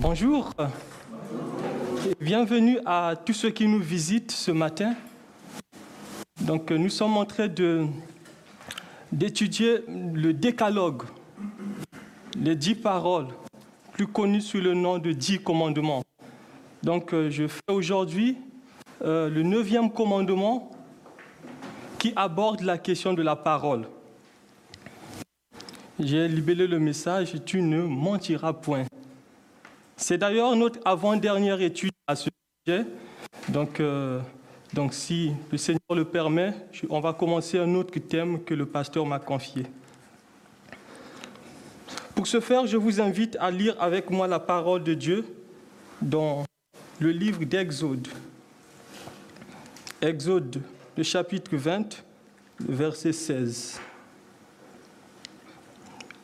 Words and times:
Bonjour. 0.00 0.52
Bienvenue 2.20 2.78
à 2.86 3.14
tous 3.16 3.32
ceux 3.32 3.50
qui 3.50 3.66
nous 3.66 3.80
visitent 3.80 4.30
ce 4.30 4.52
matin. 4.52 4.94
Donc, 6.40 6.70
nous 6.70 6.88
sommes 6.88 7.16
en 7.16 7.24
train 7.24 7.48
d'étudier 9.10 9.80
le 9.88 10.32
décalogue, 10.32 11.02
les 12.40 12.54
dix 12.54 12.76
paroles, 12.76 13.26
plus 13.92 14.06
connues 14.06 14.40
sous 14.40 14.60
le 14.60 14.72
nom 14.72 14.98
de 14.98 15.10
dix 15.10 15.40
commandements. 15.40 16.04
Donc, 16.84 17.12
euh, 17.12 17.28
je 17.28 17.48
fais 17.48 17.72
aujourd'hui 17.72 18.36
euh, 19.02 19.28
le 19.28 19.42
neuvième 19.42 19.90
commandement 19.90 20.70
qui 21.98 22.12
aborde 22.14 22.60
la 22.60 22.78
question 22.78 23.14
de 23.14 23.22
la 23.22 23.34
parole. 23.34 23.88
J'ai 25.98 26.28
libellé 26.28 26.68
le 26.68 26.78
message 26.78 27.34
Tu 27.44 27.60
ne 27.60 27.82
mentiras 27.82 28.52
point. 28.52 28.84
C'est 30.08 30.16
d'ailleurs 30.16 30.56
notre 30.56 30.80
avant-dernière 30.86 31.60
étude 31.60 31.92
à 32.06 32.16
ce 32.16 32.30
sujet. 32.64 32.86
Donc, 33.50 33.78
euh, 33.78 34.18
si 34.90 35.34
le 35.52 35.58
Seigneur 35.58 35.94
le 35.94 36.06
permet, 36.06 36.54
on 36.88 37.00
va 37.00 37.12
commencer 37.12 37.58
un 37.58 37.74
autre 37.74 37.98
thème 37.98 38.42
que 38.42 38.54
le 38.54 38.64
pasteur 38.64 39.04
m'a 39.04 39.18
confié. 39.18 39.64
Pour 42.14 42.26
ce 42.26 42.40
faire, 42.40 42.66
je 42.66 42.78
vous 42.78 43.02
invite 43.02 43.36
à 43.38 43.50
lire 43.50 43.76
avec 43.78 44.08
moi 44.08 44.26
la 44.26 44.40
parole 44.40 44.82
de 44.82 44.94
Dieu 44.94 45.26
dans 46.00 46.46
le 47.00 47.10
livre 47.10 47.44
d'Exode. 47.44 48.08
Exode, 50.00 50.62
le 50.96 51.02
chapitre 51.02 51.54
20, 51.54 52.02
le 52.66 52.74
verset 52.74 53.12
16. 53.12 53.78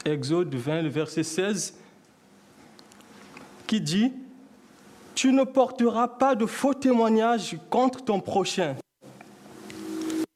Exode 0.06 0.54
20, 0.54 0.80
le 0.80 0.88
verset 0.88 1.22
16 1.22 1.83
dit, 3.80 4.12
Tu 5.14 5.32
ne 5.32 5.44
porteras 5.44 6.08
pas 6.08 6.34
de 6.34 6.46
faux 6.46 6.74
témoignages 6.74 7.56
contre 7.70 8.04
ton 8.04 8.20
prochain. 8.20 8.76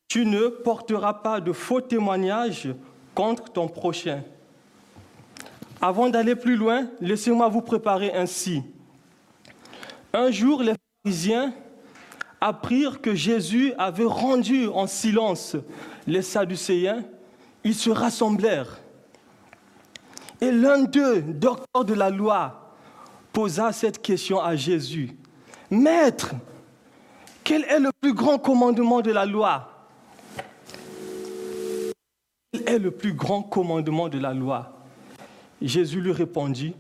Tu 0.09 0.25
ne 0.25 0.49
porteras 0.49 1.15
pas 1.15 1.41
de 1.41 1.53
faux 1.53 1.81
témoignages 1.81 2.69
contre 3.15 3.51
ton 3.51 3.69
prochain. 3.69 4.23
Avant 5.81 6.09
d'aller 6.09 6.35
plus 6.35 6.57
loin, 6.57 6.89
laissez-moi 7.01 7.49
vous 7.49 7.61
préparer 7.61 8.13
ainsi. 8.13 8.63
Un 10.13 10.31
jour, 10.31 10.63
les 10.63 10.75
pharisiens 11.05 11.53
apprirent 12.41 13.01
que 13.01 13.15
Jésus 13.15 13.73
avait 13.79 14.05
rendu 14.05 14.69
en 14.69 14.87
silence 14.87 15.57
les 16.07 16.23
Sadducéens. 16.23 17.05
Ils 17.65 17.75
se 17.75 17.91
rassemblèrent. 17.91 18.81
Et 20.41 20.51
l'un 20.51 20.85
d'eux, 20.85 21.21
docteur 21.21 21.85
de 21.85 21.95
la 21.95 22.11
loi, 22.11 22.68
posa 23.33 23.73
cette 23.73 24.01
question 24.03 24.41
à 24.41 24.57
Jésus. 24.57 25.17
Maître, 25.71 26.35
quel 27.45 27.65
est 27.65 27.79
le 27.79 27.91
plus 28.01 28.15
grand 28.15 28.39
commandement 28.39 29.01
de 29.01 29.11
la 29.11 29.25
loi? 29.25 29.89
Quel 32.53 32.69
est 32.69 32.79
le 32.79 32.91
plus 32.91 33.13
grand 33.13 33.43
commandement 33.43 34.09
de 34.09 34.19
la 34.19 34.35
loi? 34.35 34.85
Jésus 35.61 36.01
lui 36.01 36.13
répondit, 36.13 36.75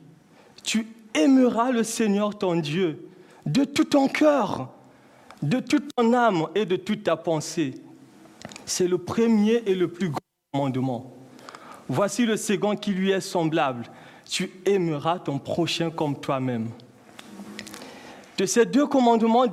Tu 0.62 0.86
aimeras 1.14 1.70
le 1.70 1.82
Seigneur 1.82 2.36
ton 2.36 2.56
Dieu 2.56 3.08
de 3.46 3.64
tout 3.64 3.84
ton 3.84 4.08
cœur, 4.08 4.68
de 5.42 5.60
toute 5.60 5.90
ton 5.96 6.12
âme 6.12 6.48
et 6.54 6.66
de 6.66 6.76
toute 6.76 7.04
ta 7.04 7.16
pensée. 7.16 7.74
C'est 8.66 8.88
le 8.88 8.98
premier 8.98 9.62
et 9.66 9.74
le 9.74 9.88
plus 9.88 10.10
grand 10.10 10.18
commandement. 10.52 11.14
Voici 11.88 12.26
le 12.26 12.36
second 12.36 12.76
qui 12.76 12.92
lui 12.92 13.10
est 13.10 13.20
semblable 13.20 13.84
tu 14.28 14.52
aimeras 14.66 15.18
ton 15.18 15.38
prochain 15.38 15.90
comme 15.90 16.20
toi-même. 16.20 16.68
De 18.36 18.46
ces 18.46 18.66
deux 18.66 18.86
commandements 18.86 19.46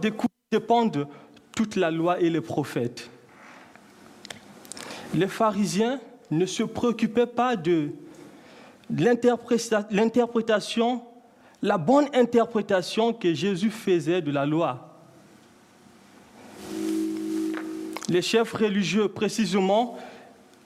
dépendent 0.51 1.07
toute 1.53 1.77
la 1.77 1.89
loi 1.89 2.19
et 2.19 2.29
les 2.29 2.41
prophètes. 2.41 3.09
Les 5.13 5.27
pharisiens 5.27 6.01
ne 6.29 6.45
se 6.45 6.63
préoccupaient 6.63 7.25
pas 7.25 7.55
de 7.55 7.91
l'interprétation, 8.89 11.01
la 11.61 11.77
bonne 11.77 12.09
interprétation 12.13 13.13
que 13.13 13.33
Jésus 13.33 13.71
faisait 13.71 14.21
de 14.21 14.31
la 14.31 14.45
loi. 14.45 14.99
Les 18.09 18.21
chefs 18.21 18.51
religieux, 18.51 19.07
précisément 19.07 19.97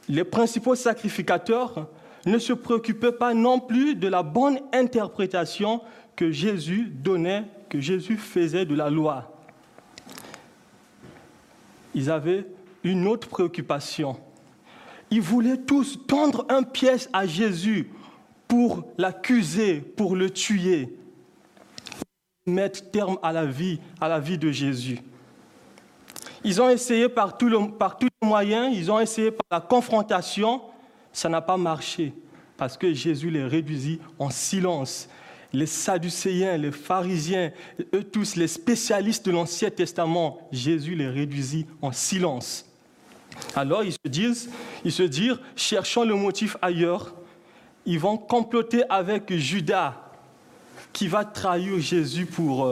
les 0.10 0.24
principaux 0.24 0.74
sacrificateurs, 0.76 1.88
ne 2.26 2.38
se 2.38 2.54
préoccupait 2.54 3.12
pas 3.12 3.34
non 3.34 3.60
plus 3.60 3.96
de 3.96 4.08
la 4.08 4.24
bonne 4.24 4.60
interprétation 4.74 5.82
que 6.16 6.32
Jésus 6.32 6.92
donnait, 6.92 7.46
que 7.70 7.80
Jésus 7.80 8.18
faisait 8.18 8.66
de 8.66 8.76
la 8.76 8.90
loi. 8.90 9.34
Ils 11.96 12.12
avaient 12.12 12.46
une 12.84 13.08
autre 13.08 13.28
préoccupation. 13.28 14.20
Ils 15.12 15.22
voulaient 15.22 15.58
tous 15.58 16.00
tendre 16.08 16.46
un 16.50 16.64
piège 16.64 17.08
à 17.14 17.26
Jésus 17.26 17.92
pour 18.48 18.86
l'accuser, 18.98 19.80
pour 19.80 20.16
le 20.16 20.30
tuer, 20.30 20.98
mettre 22.46 22.90
terme 22.92 23.18
à 23.24 23.32
la 23.32 23.46
vie, 23.46 23.80
à 24.02 24.08
la 24.08 24.20
vie 24.20 24.38
de 24.38 24.52
Jésus. 24.52 25.00
Ils 26.44 26.62
ont 26.62 26.70
essayé 26.70 27.10
par 27.10 27.38
tous 27.38 27.48
les 27.50 28.28
moyens, 28.28 28.76
ils 28.76 28.92
ont 28.92 29.00
essayé 29.00 29.32
par 29.32 29.46
la 29.52 29.62
confrontation, 29.62 30.62
ça 31.14 31.30
n'a 31.30 31.42
pas 31.42 31.58
marché 31.58 32.14
parce 32.60 32.78
que 32.78 32.94
Jésus 32.94 33.30
les 33.30 33.46
réduisit 33.46 34.02
en 34.20 34.30
silence. 34.30 35.10
Les 35.54 35.66
Sadducéens, 35.66 36.58
les 36.58 36.72
pharisiens, 36.72 37.52
eux 37.96 38.04
tous, 38.04 38.36
les 38.36 38.48
spécialistes 38.48 39.26
de 39.26 39.32
l'Ancien 39.32 39.72
Testament, 39.72 40.48
Jésus 40.52 40.94
les 40.94 41.08
réduisit 41.08 41.66
en 41.82 41.92
silence. 41.92 42.66
Alors 43.56 43.84
ils 43.84 43.94
se 43.94 45.08
disent, 45.08 45.40
cherchant 45.56 46.04
le 46.04 46.14
motif 46.16 46.58
ailleurs, 46.62 47.16
ils 47.86 48.00
vont 48.00 48.18
comploter 48.18 48.84
avec 48.90 49.34
Judas, 49.34 49.96
qui 50.92 51.08
va 51.08 51.24
trahir 51.24 51.80
Jésus 51.80 52.26
pour 52.26 52.68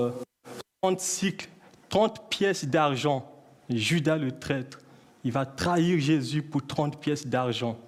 30 0.82 1.00
euh, 1.00 1.02
cycles, 1.02 1.48
30 1.90 2.30
pièces 2.30 2.66
d'argent. 2.66 3.32
Judas 3.70 4.18
le 4.18 4.32
traître, 4.38 4.80
il 5.24 5.32
va 5.32 5.46
trahir 5.46 6.00
Jésus 6.00 6.42
pour 6.44 6.66
30 6.66 7.00
pièces 7.00 7.26
d'argent 7.26 7.80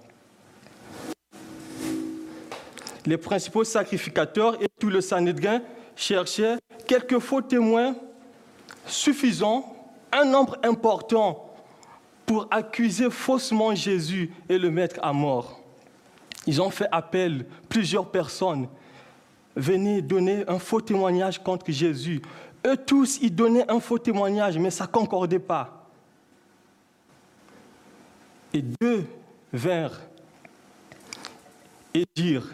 les 3.06 3.18
principaux 3.18 3.64
sacrificateurs 3.64 4.62
et 4.62 4.68
tout 4.80 4.90
le 4.90 5.02
Sanhédrin 5.02 5.62
cherchaient 5.96 6.58
quelques 6.88 7.20
faux 7.20 7.42
témoins 7.42 7.96
suffisants, 8.86 9.76
un 10.12 10.26
nombre 10.26 10.58
important 10.64 11.54
pour 12.26 12.48
accuser 12.52 13.10
faussement 13.10 13.74
Jésus 13.74 14.32
et 14.48 14.58
le 14.58 14.70
mettre 14.70 15.00
à 15.02 15.14
mort. 15.14 15.60
Ils 16.46 16.62
ont 16.62 16.70
fait 16.70 16.88
appel, 16.92 17.46
plusieurs 17.68 18.10
personnes 18.10 18.68
venaient 19.56 20.02
donner 20.02 20.44
un 20.48 20.60
faux 20.60 20.82
témoignage 20.82 21.42
contre 21.44 21.72
Jésus. 21.72 22.22
Eux 22.66 22.78
tous, 22.78 23.20
ils 23.22 23.34
donnaient 23.34 23.70
un 23.70 23.80
faux 23.80 23.98
témoignage, 23.98 24.58
mais 24.58 24.72
ça 24.72 24.86
ne 24.86 24.90
concordait 24.90 25.40
pas. 25.40 25.90
Et 28.54 28.62
deux 28.62 29.06
vinrent 29.54 30.00
et 31.94 32.06
dirent, 32.16 32.54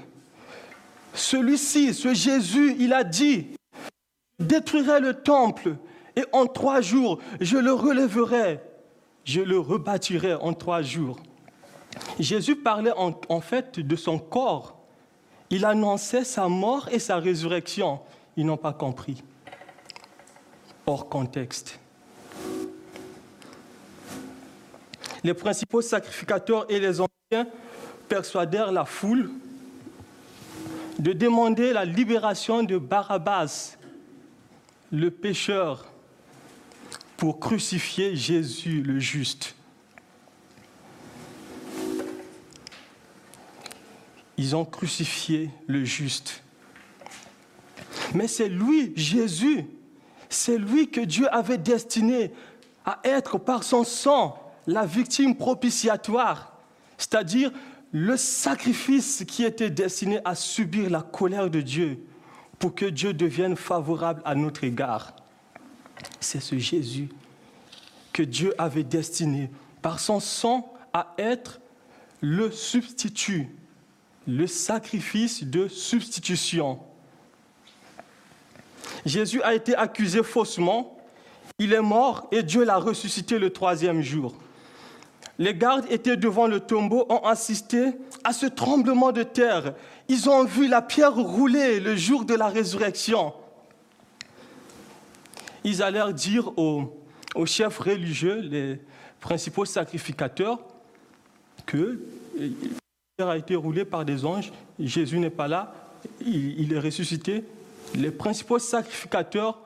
celui-ci, 1.16 1.94
ce 1.94 2.14
Jésus, 2.14 2.76
il 2.80 2.94
a 2.94 3.03
dit, 3.03 3.48
détruirai 4.40 5.00
le 5.00 5.14
temple 5.14 5.76
et 6.16 6.24
en 6.31 6.46
trois 6.46 6.81
jours, 6.81 7.20
je 7.42 7.58
le 7.58 7.74
relèverai, 7.74 8.59
je 9.24 9.42
le 9.42 9.59
rebâtirai 9.59 10.36
en 10.36 10.53
trois 10.53 10.81
jours. 10.81 11.20
Jésus 12.20 12.56
parlait 12.56 12.94
en, 12.96 13.42
fait 13.42 13.80
de 13.80 13.96
son 13.96 14.20
corps. 14.20 14.78
Il 15.50 15.66
annonçait 15.66 16.23
sa 16.23 16.47
mort 16.47 16.90
et 16.91 17.00
sa 17.00 17.17
résurrection. 17.17 18.00
Ils 18.35 18.46
n'ont 18.46 18.58
pas 18.58 18.73
compris. 18.73 19.23
Hors 20.85 21.08
contexte. 21.08 21.79
Les 25.23 25.34
principaux 25.34 25.82
sacrificateurs 25.82 26.66
et 26.70 26.79
les 26.79 27.00
anciens 27.00 27.47
persuadèrent 28.08 28.72
la 28.72 28.85
foule 28.85 29.32
de 31.00 31.14
demander 31.14 31.74
la 31.74 31.86
libération 31.86 32.64
de 32.64 32.78
Barabbas, 32.78 33.78
le 34.92 35.12
pécheur, 35.12 35.86
pour 37.18 37.40
crucifier 37.40 38.16
Jésus 38.16 38.82
le 38.82 39.00
juste. 39.00 39.56
Ils 44.38 44.56
ont 44.56 44.66
crucifié 44.66 45.50
le 45.68 45.86
juste. 45.86 46.44
Mais 48.14 48.28
c'est 48.28 48.50
lui, 48.50 48.91
Jésus, 48.96 49.66
c'est 50.30 50.58
lui 50.58 50.90
que 50.90 51.02
Dieu 51.02 51.34
avait 51.34 51.58
destiné 51.58 52.32
à 52.86 53.00
être 53.03 53.38
par 53.38 53.64
son 53.64 53.84
sang 53.84 54.41
la 54.68 54.86
victime 54.86 55.36
propitiatoire, 55.36 56.58
c'est-à-dire 56.98 57.52
le 57.97 58.18
sacrifice 58.18 59.24
qui 59.26 59.46
était 59.46 59.70
destiné 59.70 60.20
à 60.26 60.36
subir 60.36 60.90
la 60.90 61.02
colère 61.02 61.50
de 61.50 61.62
Dieu 61.62 61.97
pour 62.59 62.76
que 62.76 62.84
Dieu 62.84 63.14
devienne 63.14 63.56
favorable 63.56 64.22
à 64.26 64.36
notre 64.36 64.66
égard. 64.66 65.16
C'est 66.20 66.42
ce 66.42 66.58
Jésus 66.58 67.08
que 68.12 68.22
Dieu 68.22 68.53
avait 68.58 68.84
destiné 68.84 69.50
par 69.82 70.02
son 70.02 70.20
sang 70.20 70.74
à 70.92 71.14
être 71.18 71.62
le 72.20 72.52
substitut, 72.52 73.47
le 74.28 74.46
sacrifice 74.46 75.46
de 75.46 75.70
substitution. 75.70 76.80
Jésus 79.06 79.41
a 79.41 79.56
été 79.56 79.74
accusé 79.74 80.22
faussement, 80.22 80.98
il 81.59 81.72
est 81.72 81.82
mort 81.82 82.28
et 82.34 82.44
Dieu 82.44 82.66
l'a 82.66 82.76
ressuscité 82.76 83.40
le 83.40 83.52
troisième 83.52 84.02
jour. 84.02 84.36
Les 85.37 85.53
gardes 85.53 85.85
étaient 85.90 86.16
devant 86.16 86.47
le 86.47 86.61
tombeau, 86.61 87.05
ont 87.09 87.23
assisté 87.26 87.91
à 88.23 88.32
ce 88.32 88.46
tremblement 88.46 89.11
de 89.11 89.23
terre. 89.23 89.73
Ils 90.08 90.29
ont 90.29 90.46
vu 90.46 90.67
la 90.67 90.82
pierre 90.82 91.16
rouler 91.16 91.79
le 91.79 91.96
jour 91.96 92.26
de 92.26 92.35
la 92.35 92.47
résurrection. 92.47 93.34
Ils 95.64 95.84
allèrent 95.84 96.14
dire 96.14 96.58
aux, 96.58 96.93
chefs 97.46 97.79
religieux, 97.79 98.40
les 98.40 98.79
principaux 99.20 99.66
sacrificateurs, 99.66 100.59
que 101.66 101.99
la 102.38 102.47
pierre 103.17 103.29
a 103.29 103.38
été 103.38 103.55
roulée 103.55 103.85
par 103.85 104.05
des 104.05 104.23
anges, 104.26 104.53
Jésus 104.79 105.20
n'est 105.20 105.29
pas 105.29 105.47
là, 105.47 105.73
il 106.22 106.72
est 106.72 106.79
ressuscité. 106.79 107.43
Les 107.96 108.11
principaux 108.11 108.59
sacrificateurs 108.59 109.59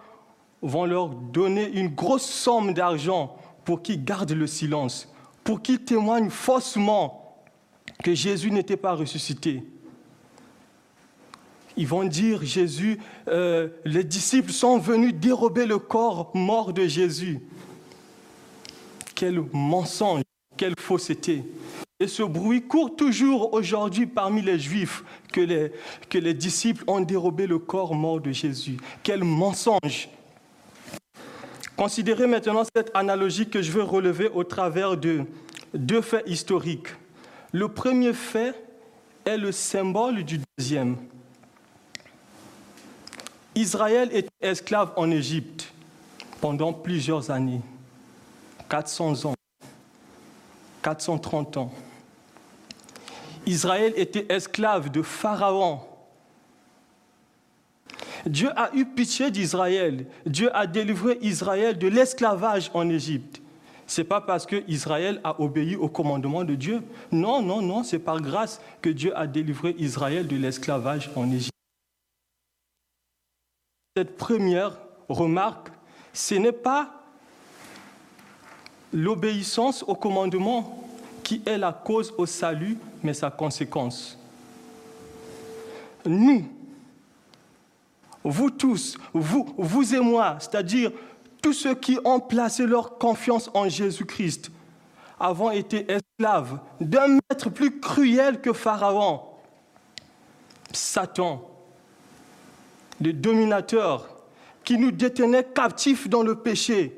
vont 0.61 0.85
leur 0.85 1.09
donner 1.09 1.69
une 1.69 1.89
grosse 1.89 2.25
somme 2.25 2.73
d'argent 2.73 3.37
pour 3.65 3.81
qu'ils 3.81 4.03
gardent 4.03 4.31
le 4.31 4.47
silence 4.47 5.09
pour 5.49 5.63
qu'ils 5.63 5.83
témoignent 5.83 6.29
faussement 6.29 7.41
que 8.03 8.13
Jésus 8.13 8.51
n'était 8.51 8.77
pas 8.77 8.93
ressuscité. 8.93 9.63
Ils 11.75 11.87
vont 11.87 12.03
dire, 12.03 12.45
Jésus, 12.45 12.99
euh, 13.27 13.69
les 13.83 14.03
disciples 14.03 14.51
sont 14.51 14.77
venus 14.77 15.11
dérober 15.11 15.65
le 15.65 15.79
corps 15.79 16.29
mort 16.35 16.71
de 16.71 16.85
Jésus. 16.85 17.39
Quel 19.15 19.43
mensonge, 19.51 20.21
quelle 20.55 20.75
fausseté. 20.79 21.43
Et 21.99 22.07
ce 22.07 22.21
bruit 22.21 22.61
court 22.61 22.95
toujours 22.95 23.51
aujourd'hui 23.51 24.05
parmi 24.05 24.43
les 24.43 24.59
Juifs 24.59 25.03
que 25.33 25.41
les, 25.41 25.71
que 26.11 26.19
les 26.19 26.35
disciples 26.35 26.83
ont 26.85 27.01
dérobé 27.01 27.47
le 27.47 27.57
corps 27.57 27.95
mort 27.95 28.21
de 28.21 28.31
Jésus. 28.31 28.77
Quel 29.01 29.23
mensonge. 29.23 30.09
Considérez 31.79 32.27
maintenant 32.27 32.63
cette 32.75 32.91
analogie 32.93 33.47
que 33.47 33.61
je 33.61 33.71
veux 33.71 33.83
relever 33.83 34.27
au 34.27 34.43
travers 34.43 34.97
de 34.97 35.23
deux 35.73 36.01
faits 36.01 36.27
historiques. 36.27 36.89
Le 37.53 37.69
premier 37.69 38.11
fait 38.11 38.53
est 39.23 39.37
le 39.37 39.53
symbole 39.53 40.25
du 40.25 40.41
deuxième. 40.57 40.97
Israël 43.55 44.09
était 44.11 44.27
esclave 44.41 44.91
en 44.97 45.09
Égypte 45.09 45.71
pendant 46.41 46.73
plusieurs 46.73 47.31
années, 47.31 47.61
400 48.67 49.29
ans, 49.29 49.35
430 50.81 51.55
ans. 51.55 51.71
Israël 53.45 53.93
était 53.95 54.25
esclave 54.27 54.91
de 54.91 55.01
Pharaon 55.01 55.79
Dieu 58.29 58.49
a 58.55 58.69
eu 58.75 58.85
pitié 58.85 59.31
d'Israël. 59.31 60.05
Dieu 60.25 60.55
a 60.55 60.67
délivré 60.67 61.17
Israël 61.21 61.77
de 61.77 61.87
l'esclavage 61.87 62.69
en 62.73 62.87
Égypte. 62.89 63.41
Ce 63.87 64.01
n'est 64.01 64.07
pas 64.07 64.21
parce 64.21 64.45
que 64.45 64.63
Israël 64.67 65.19
a 65.23 65.41
obéi 65.41 65.75
au 65.75 65.89
commandement 65.89 66.43
de 66.43 66.53
Dieu. 66.53 66.83
Non, 67.11 67.41
non, 67.41 67.61
non, 67.61 67.83
c'est 67.83 67.97
par 67.97 68.21
grâce 68.21 68.61
que 68.81 68.89
Dieu 68.89 69.17
a 69.17 69.25
délivré 69.25 69.75
Israël 69.79 70.27
de 70.27 70.35
l'esclavage 70.35 71.09
en 71.15 71.31
Égypte. 71.31 71.49
Cette 73.97 74.15
première 74.15 74.77
remarque, 75.09 75.69
ce 76.13 76.35
n'est 76.35 76.51
pas 76.51 77.03
l'obéissance 78.93 79.83
au 79.87 79.95
commandement 79.95 80.87
qui 81.23 81.41
est 81.45 81.57
la 81.57 81.73
cause 81.73 82.13
au 82.17 82.27
salut, 82.27 82.77
mais 83.01 83.15
sa 83.15 83.31
conséquence. 83.31 84.19
Nous, 86.05 86.47
vous 88.23 88.49
tous, 88.49 88.97
vous, 89.13 89.53
vous 89.57 89.95
et 89.95 89.99
moi, 89.99 90.37
c'est-à-dire 90.39 90.91
tous 91.41 91.53
ceux 91.53 91.75
qui 91.75 91.97
ont 92.03 92.19
placé 92.19 92.65
leur 92.65 92.97
confiance 92.97 93.49
en 93.53 93.69
Jésus-Christ, 93.69 94.51
avons 95.19 95.51
été 95.51 95.85
esclaves 95.89 96.59
d'un 96.79 97.07
maître 97.07 97.49
plus 97.49 97.79
cruel 97.79 98.41
que 98.41 98.53
Pharaon, 98.53 99.21
Satan, 100.71 101.49
le 103.01 103.13
dominateur 103.13 104.09
qui 104.63 104.77
nous 104.77 104.91
détenait 104.91 105.43
captifs 105.43 106.09
dans 106.09 106.23
le 106.23 106.35
péché. 106.35 106.95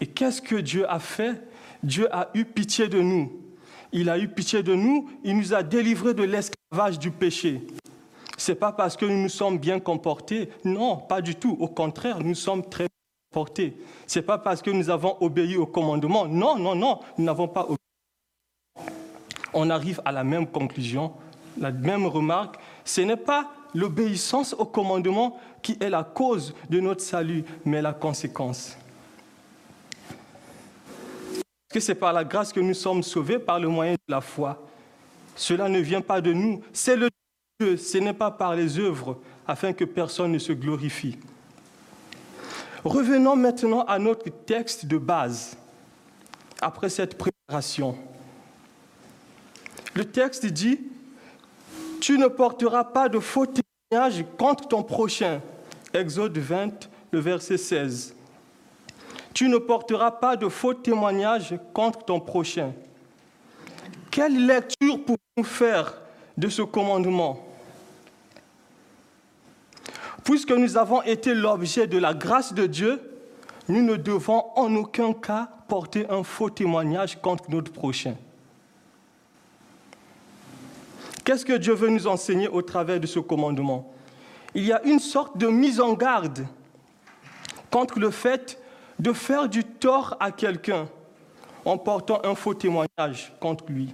Et 0.00 0.06
qu'est-ce 0.06 0.40
que 0.40 0.56
Dieu 0.56 0.90
a 0.90 0.98
fait? 0.98 1.42
Dieu 1.82 2.08
a 2.14 2.30
eu 2.34 2.44
pitié 2.44 2.88
de 2.88 3.00
nous. 3.00 3.32
Il 3.92 4.08
a 4.08 4.18
eu 4.18 4.28
pitié 4.28 4.62
de 4.62 4.74
nous, 4.74 5.10
il 5.24 5.36
nous 5.36 5.52
a 5.52 5.62
délivrés 5.62 6.14
de 6.14 6.22
l'esclavage 6.22 6.98
du 6.98 7.10
péché 7.10 7.60
n'est 8.48 8.54
pas 8.54 8.72
parce 8.72 8.96
que 8.96 9.04
nous 9.04 9.22
nous 9.22 9.28
sommes 9.28 9.58
bien 9.58 9.80
comportés. 9.80 10.50
Non, 10.64 10.96
pas 10.96 11.20
du 11.20 11.34
tout. 11.34 11.56
Au 11.60 11.68
contraire, 11.68 12.20
nous 12.20 12.34
sommes 12.34 12.68
très 12.68 12.84
bien 12.84 13.30
comportés. 13.30 13.76
n'est 14.14 14.22
pas 14.22 14.38
parce 14.38 14.62
que 14.62 14.70
nous 14.70 14.90
avons 14.90 15.16
obéi 15.20 15.56
au 15.56 15.66
commandement. 15.66 16.26
Non, 16.26 16.56
non, 16.56 16.74
non, 16.74 17.00
nous 17.18 17.24
n'avons 17.24 17.48
pas 17.48 17.64
obéi. 17.64 17.76
On 19.52 19.68
arrive 19.68 20.00
à 20.04 20.12
la 20.12 20.24
même 20.24 20.46
conclusion, 20.46 21.12
la 21.58 21.70
même 21.70 22.06
remarque. 22.06 22.56
Ce 22.84 23.00
n'est 23.00 23.16
pas 23.16 23.50
l'obéissance 23.74 24.54
au 24.54 24.64
commandement 24.64 25.38
qui 25.62 25.76
est 25.80 25.90
la 25.90 26.04
cause 26.04 26.54
de 26.68 26.80
notre 26.80 27.02
salut, 27.02 27.44
mais 27.64 27.82
la 27.82 27.92
conséquence. 27.92 28.76
Que 31.68 31.78
c'est 31.78 31.94
par 31.94 32.12
la 32.12 32.24
grâce 32.24 32.52
que 32.52 32.60
nous 32.60 32.74
sommes 32.74 33.02
sauvés 33.02 33.38
par 33.38 33.60
le 33.60 33.68
moyen 33.68 33.92
de 33.92 34.12
la 34.12 34.20
foi. 34.20 34.66
Cela 35.36 35.68
ne 35.68 35.78
vient 35.78 36.00
pas 36.00 36.20
de 36.20 36.32
nous, 36.32 36.62
c'est 36.72 36.96
le 36.96 37.08
ce 37.60 37.98
n'est 37.98 38.14
pas 38.14 38.30
par 38.30 38.54
les 38.54 38.78
œuvres 38.78 39.18
afin 39.46 39.72
que 39.72 39.84
personne 39.84 40.32
ne 40.32 40.38
se 40.38 40.52
glorifie. 40.52 41.18
Revenons 42.84 43.36
maintenant 43.36 43.82
à 43.82 43.98
notre 43.98 44.30
texte 44.30 44.86
de 44.86 44.96
base, 44.96 45.56
après 46.62 46.88
cette 46.88 47.18
préparation. 47.18 47.96
Le 49.94 50.04
texte 50.04 50.46
dit, 50.46 50.80
Tu 52.00 52.16
ne 52.16 52.28
porteras 52.28 52.84
pas 52.84 53.08
de 53.08 53.18
faux 53.18 53.46
témoignages 53.46 54.24
contre 54.38 54.68
ton 54.68 54.82
prochain. 54.82 55.42
Exode 55.92 56.38
20, 56.38 56.88
le 57.10 57.18
verset 57.18 57.58
16. 57.58 58.14
Tu 59.34 59.48
ne 59.48 59.58
porteras 59.58 60.12
pas 60.12 60.36
de 60.36 60.48
faux 60.48 60.74
témoignages 60.74 61.54
contre 61.74 62.04
ton 62.04 62.20
prochain. 62.20 62.72
Quelle 64.10 64.46
lecture 64.46 65.04
pouvons-nous 65.04 65.44
faire 65.44 66.00
de 66.38 66.48
ce 66.48 66.62
commandement? 66.62 67.49
Puisque 70.30 70.52
nous 70.52 70.76
avons 70.76 71.02
été 71.02 71.34
l'objet 71.34 71.88
de 71.88 71.98
la 71.98 72.14
grâce 72.14 72.54
de 72.54 72.66
Dieu, 72.66 73.00
nous 73.66 73.82
ne 73.82 73.96
devons 73.96 74.44
en 74.54 74.72
aucun 74.76 75.12
cas 75.12 75.48
porter 75.66 76.08
un 76.08 76.22
faux 76.22 76.50
témoignage 76.50 77.20
contre 77.20 77.50
notre 77.50 77.72
prochain. 77.72 78.14
Qu'est-ce 81.24 81.44
que 81.44 81.54
Dieu 81.54 81.74
veut 81.74 81.88
nous 81.88 82.06
enseigner 82.06 82.46
au 82.46 82.62
travers 82.62 83.00
de 83.00 83.08
ce 83.08 83.18
commandement? 83.18 83.92
Il 84.54 84.64
y 84.64 84.72
a 84.72 84.80
une 84.84 85.00
sorte 85.00 85.36
de 85.36 85.48
mise 85.48 85.80
en 85.80 85.94
garde 85.94 86.46
contre 87.68 87.98
le 87.98 88.12
fait 88.12 88.62
de 89.00 89.12
faire 89.12 89.48
du 89.48 89.64
tort 89.64 90.16
à 90.20 90.30
quelqu'un 90.30 90.86
en 91.64 91.76
portant 91.76 92.20
un 92.22 92.36
faux 92.36 92.54
témoignage 92.54 93.32
contre 93.40 93.64
lui. 93.68 93.92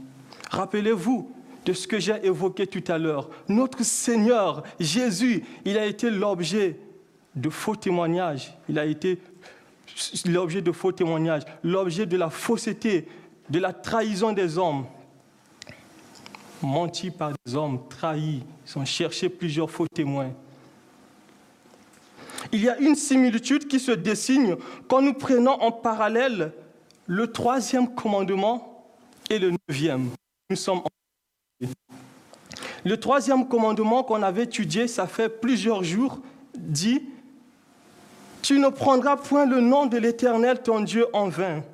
Rappelez-vous, 0.51 1.35
de 1.67 1.73
ce 1.73 1.89
que 1.89 1.99
j'ai 1.99 2.25
évoqué 2.25 2.67
tout 2.67 2.85
à 2.87 2.97
l'heure. 2.97 3.29
Notre 3.49 3.85
Seigneur 3.85 4.63
Jésus, 4.79 5.45
il 5.65 5.77
a 5.77 5.85
été 5.85 6.11
l'objet 6.11 6.79
de 7.35 7.51
faux 7.51 7.75
témoignages. 7.75 8.57
Il 8.69 8.79
a 8.79 8.87
été 8.87 9.19
l'objet 10.27 10.63
de 10.63 10.71
faux 10.71 10.93
témoignages, 10.93 11.43
l'objet 11.65 12.07
de 12.07 12.17
la 12.17 12.31
fausseté, 12.31 13.09
de 13.51 13.59
la 13.59 13.73
trahison 13.73 14.33
des 14.33 14.57
hommes. 14.57 14.87
Menti 16.63 17.11
par 17.11 17.33
des 17.45 17.55
hommes, 17.57 17.81
trahis. 17.89 18.43
Ils 18.67 18.79
ont 18.79 18.85
cherché 18.85 19.29
plusieurs 19.29 19.71
faux 19.71 19.89
témoins. 19.89 20.31
Il 22.53 22.63
y 22.63 22.69
a 22.69 22.79
une 22.79 22.95
similitude 22.95 23.67
qui 23.67 23.81
se 23.81 23.91
dessine 23.91 24.57
quand 24.89 25.03
nous 25.03 25.15
prenons 25.15 25.61
en 25.61 25.73
parallèle 25.73 26.53
le 27.07 27.27
troisième 27.27 27.93
commandement 27.93 28.87
et 29.29 29.41
le 29.41 29.53
neuvième. 29.69 30.11
Nous 30.49 30.57
sommes 30.57 30.79
en 30.79 30.96
le 32.87 32.97
troisième 32.99 33.49
commandement 33.49 34.05
qu'on 34.05 34.23
avait 34.23 34.45
étudié, 34.45 34.87
ça 34.87 35.09
fait 35.09 35.29
plusieurs 35.29 35.83
jours, 35.83 36.21
dit, 36.57 37.03
Tu 38.43 38.61
ne 38.61 38.69
prendras 38.69 39.17
point 39.17 39.45
le 39.45 39.61
nom 39.61 39.87
de 39.87 39.99
l'Éternel, 39.99 40.63
ton 40.63 40.83
Dieu, 40.83 41.05
en 41.13 41.29
vain, 41.29 41.65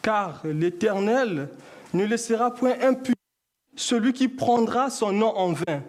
car 0.00 0.40
l'Éternel 0.44 1.50
ne 1.92 2.06
laissera 2.06 2.54
point 2.54 2.72
impuni 2.80 3.16
celui 3.76 4.14
qui 4.14 4.28
prendra 4.28 4.88
son 4.88 5.12
nom 5.12 5.36
en 5.36 5.52
vain. 5.52 5.82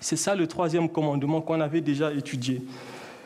C'est 0.00 0.16
ça 0.16 0.34
le 0.34 0.46
troisième 0.46 0.90
commandement 0.90 1.40
qu'on 1.40 1.62
avait 1.62 1.80
déjà 1.80 2.12
étudié. 2.12 2.60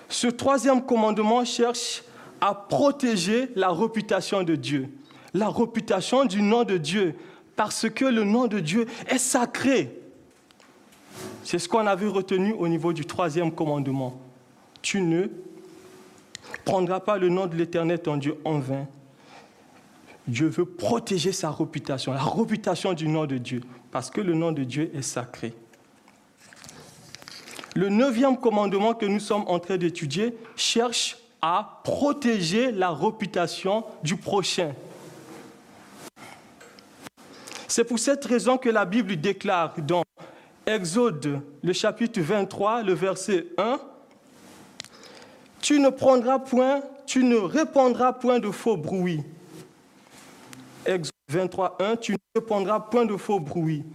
Ce 0.09 0.29
troisième 0.29 0.87
commandement 0.87 1.45
cherche 1.45 2.05
à 2.41 2.55
protéger 2.55 3.49
la 3.57 3.71
réputation 3.71 4.45
de 4.45 4.55
Dieu, 4.55 4.91
la 5.35 5.49
réputation 5.49 6.25
du 6.25 6.41
nom 6.41 6.63
de 6.63 6.77
Dieu, 6.77 7.17
parce 7.63 7.89
que 7.89 8.05
le 8.05 8.25
nom 8.25 8.49
de 8.49 8.59
Dieu 8.59 8.87
est 9.07 9.19
sacré. 9.19 9.97
C'est 11.45 11.61
ce 11.61 11.69
qu'on 11.69 11.87
avait 11.87 12.09
retenu 12.09 12.53
au 12.55 12.67
niveau 12.67 12.93
du 12.93 13.05
troisième 13.05 13.53
commandement. 13.53 14.21
Tu 14.83 15.01
ne 15.01 15.29
prendras 16.65 16.99
pas 16.99 17.19
le 17.19 17.29
nom 17.29 17.47
de 17.47 17.55
l'Éternel 17.55 18.01
ton 18.01 18.17
Dieu 18.17 18.37
en 18.45 18.59
vain. 18.59 18.89
Dieu 20.27 20.49
veut 20.49 20.65
protéger 20.65 21.31
sa 21.31 21.53
réputation, 21.53 22.13
la 22.13 22.25
réputation 22.25 22.95
du 22.95 23.07
nom 23.07 23.27
de 23.27 23.39
Dieu, 23.39 23.61
parce 23.93 24.11
que 24.11 24.21
le 24.21 24.35
nom 24.35 24.51
de 24.51 24.65
Dieu 24.65 24.91
est 24.93 25.03
sacré. 25.03 25.55
Le 27.77 27.91
neuvième 27.91 28.39
commandement 28.39 28.95
que 28.95 29.07
nous 29.07 29.21
sommes 29.21 29.45
en 29.47 29.61
train 29.61 29.77
d'étudier 29.77 30.37
cherche 30.57 31.17
à 31.41 31.81
protéger 31.85 32.73
la 32.73 32.91
réputation 32.91 33.85
du 34.03 34.17
prochain. 34.17 34.75
C'est 37.75 37.85
pour 37.85 37.99
cette 37.99 38.27
raison 38.27 38.59
que 38.59 38.69
la 38.69 38.85
Bible 38.85 39.17
déclare 39.17 39.75
dans 39.79 40.03
Exode, 40.67 41.41
le 41.63 41.73
chapitre 41.73 42.21
23, 42.21 42.83
le 42.83 42.93
verset 42.93 43.47
1, 43.57 43.81
Tu 45.63 45.81
ne 45.81 45.89
prendras 45.89 46.39
point, 46.39 46.83
tu 47.07 47.25
ne 47.25 47.37
répondras 47.37 48.13
point 48.13 48.41
de 48.41 48.51
faux 48.51 48.77
bruits. 48.77 49.23
Exode 50.85 51.13
23, 51.31 51.79
1, 51.81 51.97
Tu 51.97 52.13
ne 52.13 52.19
répondras 52.35 52.79
point 52.79 53.07
de 53.07 53.17
faux 53.17 53.41
bruits. 53.41 53.87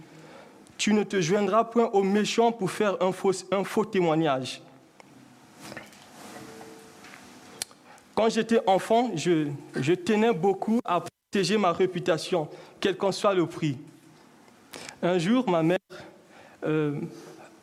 Tu 0.76 0.92
ne 0.92 1.04
te 1.04 1.20
joindras 1.20 1.62
point 1.62 1.88
aux 1.92 2.02
méchants 2.02 2.50
pour 2.50 2.72
faire 2.72 2.96
un 3.00 3.12
faux, 3.12 3.84
témoignage. 3.84 4.60
Quand 8.16 8.28
j'étais 8.28 8.58
enfant, 8.66 9.12
je 9.14 9.92
tenais 9.94 10.32
beaucoup 10.32 10.80
à 10.84 11.00
protéger 11.30 11.58
ma 11.58 11.72
réputation, 11.72 12.48
quel 12.80 12.96
qu'en 12.96 13.12
soit 13.12 13.34
le 13.34 13.46
prix. 13.46 13.76
Un 15.02 15.18
jour, 15.18 15.48
ma 15.48 15.62
mère 15.62 15.78
euh, 16.64 16.98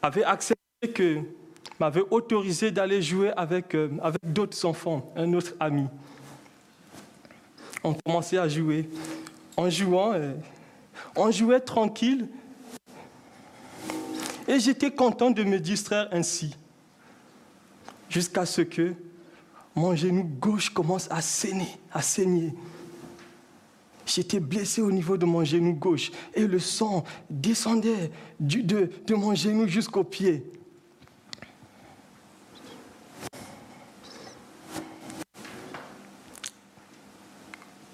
avait 0.03 0.23
accepté 0.23 0.91
que, 0.93 1.21
m'avait 1.79 2.03
autorisé 2.11 2.69
d'aller 2.69 3.01
jouer 3.01 3.31
avec, 3.35 3.73
euh, 3.73 3.89
avec 4.03 4.21
d'autres 4.23 4.63
enfants, 4.65 5.11
un 5.15 5.33
autre 5.33 5.53
ami. 5.59 5.87
On 7.83 7.95
commençait 7.95 8.37
à 8.37 8.47
jouer. 8.47 8.87
En 9.57 9.67
jouant, 9.67 10.13
euh, 10.13 10.33
on 11.15 11.31
jouait 11.31 11.59
tranquille. 11.59 12.29
Et 14.47 14.59
j'étais 14.59 14.91
content 14.91 15.31
de 15.31 15.43
me 15.43 15.59
distraire 15.59 16.07
ainsi. 16.11 16.55
Jusqu'à 18.09 18.45
ce 18.45 18.61
que 18.61 18.93
mon 19.73 19.95
genou 19.95 20.23
gauche 20.23 20.69
commence 20.69 21.09
à 21.09 21.19
saigner, 21.19 21.79
à 21.91 22.03
saigner. 22.03 22.53
J'étais 24.05 24.39
blessé 24.39 24.81
au 24.81 24.91
niveau 24.91 25.17
de 25.17 25.25
mon 25.25 25.43
genou 25.43 25.73
gauche 25.73 26.11
et 26.33 26.45
le 26.45 26.59
sang 26.59 27.03
descendait 27.29 28.11
de, 28.39 28.89
de 29.05 29.15
mon 29.15 29.33
genou 29.33 29.67
jusqu'au 29.67 30.03
pied. 30.03 30.45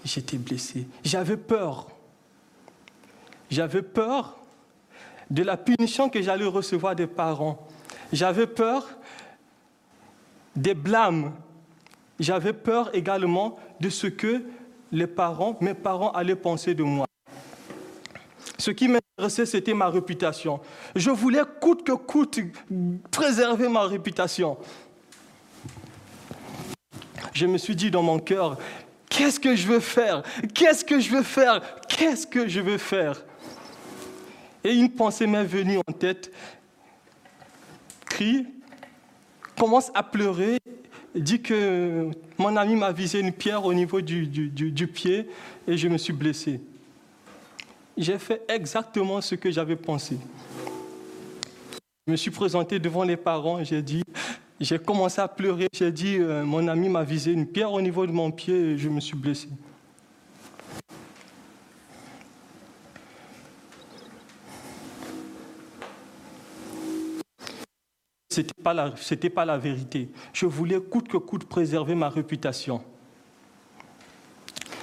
J'étais 0.04 0.38
blessé. 0.38 0.88
J'avais 1.06 1.38
peur. 1.38 1.88
J'avais 3.50 3.82
peur 3.82 4.38
de 5.30 5.44
la 5.44 5.56
punition 5.56 6.10
que 6.10 6.22
j'allais 6.22 6.46
recevoir 6.46 6.96
des 6.96 7.08
parents. 7.08 7.66
J'avais 8.12 8.48
peur 8.48 8.90
des 10.56 10.74
blâmes. 10.74 11.34
J'avais 12.20 12.52
peur 12.52 12.94
également 12.94 13.58
de 13.80 13.90
ce 13.90 14.08
que 14.08 14.44
les 14.92 15.08
parents, 15.08 15.58
mes 15.62 15.74
parents 15.74 16.12
allaient 16.12 16.36
penser 16.36 16.74
de 16.74 16.84
moi. 16.84 17.08
Ce 18.58 18.72
qui 18.72 18.88
m'intéressait, 18.88 19.46
c'était 19.46 19.74
ma 19.74 19.90
réputation. 19.90 20.60
Je 20.96 21.10
voulais 21.10 21.42
coûte 21.60 21.84
que 21.84 21.94
coûte 21.94 22.40
préserver 23.10 23.68
ma 23.68 23.84
réputation. 23.84 24.58
Je 27.34 27.46
me 27.46 27.58
suis 27.58 27.76
dit 27.76 27.90
dans 27.90 28.04
mon 28.04 28.20
cœur, 28.20 28.58
qu'est-ce 29.10 29.40
que 29.40 29.56
je 29.56 29.66
veux 29.68 29.80
faire? 29.80 30.22
Qu'est-ce 30.54 30.86
que 30.86 31.00
je 31.00 31.10
veux 31.10 31.24
faire? 31.24 31.62
Qu'est-ce 31.88 32.28
que 32.28 32.48
je 32.48 32.60
veux 32.60 32.78
faire? 32.78 33.24
Et 34.64 34.74
une 34.74 34.92
pensée 34.92 35.26
m'est 35.26 35.44
venue 35.44 35.78
en 35.88 35.94
tête. 35.94 36.32
Crie, 38.06 38.46
commence 39.58 39.90
à 39.96 40.04
pleurer 40.04 40.60
dit 41.16 41.42
que 41.42 42.10
mon 42.42 42.56
ami 42.58 42.76
m'a 42.76 42.92
visé 42.92 43.20
une 43.20 43.32
pierre 43.32 43.64
au 43.64 43.74
niveau 43.74 44.02
du, 44.02 44.88
pied 44.88 45.30
et 45.68 45.78
je 45.78 45.88
me 45.88 45.98
suis 45.98 46.12
blessé. 46.12 46.60
J'ai 47.96 48.18
fait 48.18 48.42
exactement 48.50 49.22
ce 49.22 49.36
que 49.36 49.52
j'avais 49.52 49.76
pensé. 49.76 50.18
Je 52.08 52.12
me 52.12 52.18
suis 52.18 52.32
présenté 52.32 52.80
devant 52.80 53.04
les 53.04 53.16
parents, 53.16 53.64
j'ai 53.64 53.84
dit, 53.84 54.04
j'ai 54.60 54.80
commencé 54.80 55.22
à 55.22 55.28
pleurer, 55.28 55.68
j'ai 55.72 55.92
dit, 55.92 56.18
euh, 56.18 56.44
mon 56.44 56.68
ami 56.68 56.90
m'a 56.90 57.04
visé 57.04 57.32
une 57.32 57.46
pierre 57.46 57.72
au 57.72 57.82
niveau 57.82 58.08
de 58.08 58.12
mon 58.12 58.32
pied 58.32 58.56
et 58.56 58.78
je 58.78 58.90
me 58.90 59.00
suis 59.00 59.16
blessé. 59.16 59.48
Ce 68.32 68.40
n'était 68.40 68.62
pas, 68.64 68.74
la, 68.74 68.94
pas 69.36 69.44
la 69.46 69.58
vérité. 69.58 70.10
Je 70.32 70.46
voulais 70.46 70.80
coûte 70.80 71.10
que 71.10 71.18
coûte 71.18 71.44
préserver 71.44 71.96
ma 71.96 72.08
réputation. 72.08 72.82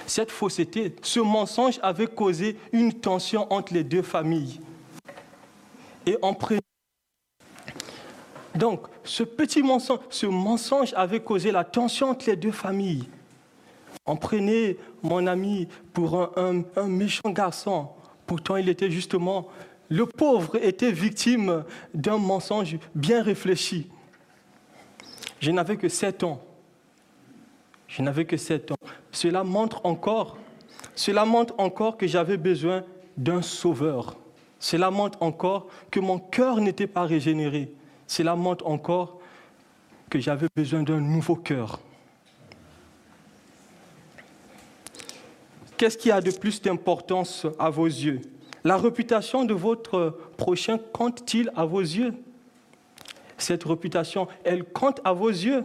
Cette 0.07 0.31
fausseté, 0.31 0.95
ce 1.00 1.21
mensonge 1.21 1.81
avait 1.83 2.09
causé 2.09 2.59
une 2.73 2.93
tension 2.93 3.50
entre 3.50 3.73
les 3.73 3.85
deux 3.85 4.02
familles. 4.02 4.61
Et 6.05 6.19
en 6.21 6.37
Donc, 8.55 8.87
ce 9.02 9.23
petit 9.23 9.62
mensonge, 9.62 10.00
ce 10.11 10.26
mensonge 10.26 10.93
avait 10.95 11.21
causé 11.21 11.50
la 11.50 11.64
tension 11.64 12.11
entre 12.11 12.28
les 12.28 12.37
deux 12.37 12.52
familles. 12.52 13.09
On 14.05 14.17
prenait 14.17 14.76
mon 15.02 15.26
ami 15.26 15.69
pour 15.95 16.38
un 16.38 16.87
méchant 16.87 17.31
garçon. 17.31 17.88
Pourtant, 18.26 18.57
il 18.57 18.69
était 18.69 18.90
justement 18.90 19.49
le 19.88 20.07
pauvre 20.07 20.57
était 20.62 20.92
victime 20.92 21.64
d'un 21.95 22.18
mensonge 22.18 22.78
bien 22.95 23.23
réfléchi. 23.23 23.88
Je 25.40 25.50
n'avais 25.50 25.76
que 25.76 25.88
sept 25.88 26.23
ans. 26.25 26.42
Je 27.87 28.02
n'avais 28.02 28.25
que 28.25 28.37
sept 28.37 28.71
ans. 28.71 28.78
Cela 29.12 29.45
montre 29.45 29.80
encore, 29.85 30.37
cela 30.95 31.25
montre 31.25 31.54
encore 31.59 31.97
que 31.97 32.07
j'avais 32.07 32.37
besoin 32.37 32.85
d'un 33.16 33.40
sauveur. 33.40 34.16
Cela 34.61 34.90
montre 34.90 35.23
encore 35.23 35.68
que 35.90 36.00
mon 36.00 36.18
cœur 36.18 36.61
n'était 36.61 36.87
pas 36.87 37.04
régénéré. 37.04 37.73
Cela 38.07 38.35
montre 38.35 38.66
encore 38.66 39.21
que 40.11 40.18
j'avais 40.18 40.49
besoin 40.54 40.83
d'un 40.83 41.00
nouveau 41.00 41.37
cœur. 41.37 41.80
Qu'est-ce 45.76 45.97
qui 45.97 46.11
a 46.11 46.21
de 46.21 46.33
plus 46.33 46.61
d'importance 46.61 47.47
à 47.59 47.71
vos 47.71 47.87
yeux? 47.87 48.21
La 48.68 48.76
réputation 48.76 49.46
de 49.46 49.54
votre 49.54 50.18
prochain 50.37 50.78
compte-t-il 50.92 51.50
à 51.56 51.64
vos 51.64 51.80
yeux? 51.80 52.12
Cette 53.38 53.64
réputation, 53.64 54.28
elle 54.44 54.62
compte 54.62 55.00
à 55.04 55.14
vos 55.14 55.30
yeux 55.30 55.64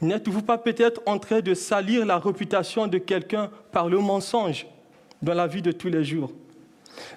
N'êtes-vous 0.00 0.40
pas 0.40 0.56
peut-être 0.56 1.02
en 1.04 1.18
train 1.18 1.40
de 1.40 1.52
salir 1.52 2.06
la 2.06 2.18
réputation 2.18 2.86
de 2.86 2.96
quelqu'un 2.96 3.50
par 3.70 3.90
le 3.90 3.98
mensonge 3.98 4.66
dans 5.20 5.34
la 5.34 5.46
vie 5.46 5.60
de 5.60 5.70
tous 5.70 5.88
les 5.88 6.04
jours? 6.04 6.32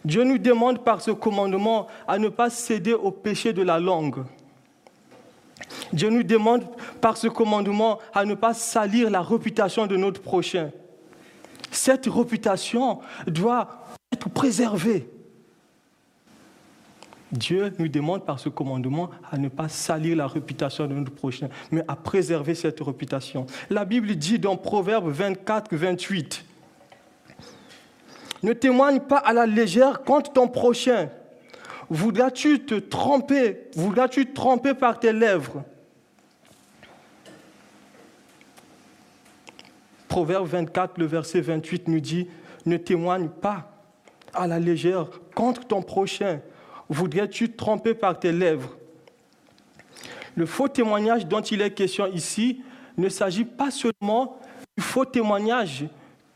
Dieu 0.03 0.25
nous 0.25 0.37
demande 0.37 0.83
par 0.83 1.01
ce 1.01 1.11
commandement 1.11 1.87
à 2.05 2.19
ne 2.19 2.27
pas 2.27 2.49
céder 2.49 2.93
au 2.93 3.09
péché 3.09 3.53
de 3.53 3.61
la 3.61 3.79
langue. 3.79 4.25
Dieu 5.93 6.09
nous 6.09 6.23
demande 6.23 6.65
par 6.99 7.15
ce 7.15 7.27
commandement 7.27 7.99
à 8.13 8.25
ne 8.25 8.33
pas 8.33 8.53
salir 8.53 9.09
la 9.09 9.21
réputation 9.21 9.87
de 9.87 9.95
notre 9.95 10.21
prochain. 10.21 10.71
Cette 11.71 12.07
réputation 12.07 12.99
doit 13.27 13.81
être 14.31 14.33
préservé. 14.33 15.07
Dieu 17.31 17.73
nous 17.79 17.87
demande 17.87 18.25
par 18.25 18.39
ce 18.39 18.49
commandement 18.49 19.09
à 19.31 19.37
ne 19.37 19.47
pas 19.47 19.69
salir 19.69 20.17
la 20.17 20.27
réputation 20.27 20.85
de 20.87 20.93
notre 20.93 21.13
prochain, 21.13 21.47
mais 21.71 21.83
à 21.87 21.95
préserver 21.95 22.55
cette 22.55 22.81
réputation. 22.81 23.45
La 23.69 23.85
Bible 23.85 24.15
dit 24.15 24.37
dans 24.37 24.57
Proverbe 24.57 25.09
24, 25.09 25.73
28, 25.73 26.43
Ne 28.43 28.51
témoigne 28.51 28.99
pas 28.99 29.17
à 29.17 29.31
la 29.31 29.45
légère 29.45 30.01
contre 30.03 30.33
ton 30.33 30.49
prochain. 30.49 31.09
Voudras-tu 31.89 32.65
te 32.65 32.75
tromper 32.75 33.69
Voudras-tu 33.75 34.25
te 34.25 34.33
tromper 34.33 34.73
par 34.73 34.99
tes 34.99 35.13
lèvres 35.13 35.63
Proverbe 40.09 40.47
24, 40.47 40.97
le 40.97 41.05
verset 41.05 41.39
28 41.39 41.87
nous 41.87 42.01
dit, 42.01 42.27
Ne 42.65 42.75
témoigne 42.75 43.29
pas 43.29 43.70
à 44.33 44.47
la 44.47 44.59
légère 44.59 45.07
contre 45.35 45.65
ton 45.65 45.81
prochain. 45.81 46.39
voudrais-tu 46.89 47.51
tromper 47.53 47.93
par 47.93 48.19
tes 48.19 48.31
lèvres? 48.31 48.75
Le 50.35 50.45
faux 50.45 50.67
témoignage 50.67 51.25
dont 51.25 51.41
il 51.41 51.61
est 51.61 51.71
question 51.71 52.07
ici 52.07 52.61
ne 52.97 53.09
s'agit 53.09 53.45
pas 53.45 53.71
seulement 53.71 54.39
du 54.77 54.83
faux 54.83 55.05
témoignage 55.05 55.85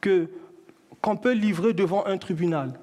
que, 0.02 0.30
qu'on 1.02 1.16
peut 1.16 1.34
livrer 1.34 1.74
devant 1.74 2.06
un 2.06 2.18
tribunal. 2.18 2.74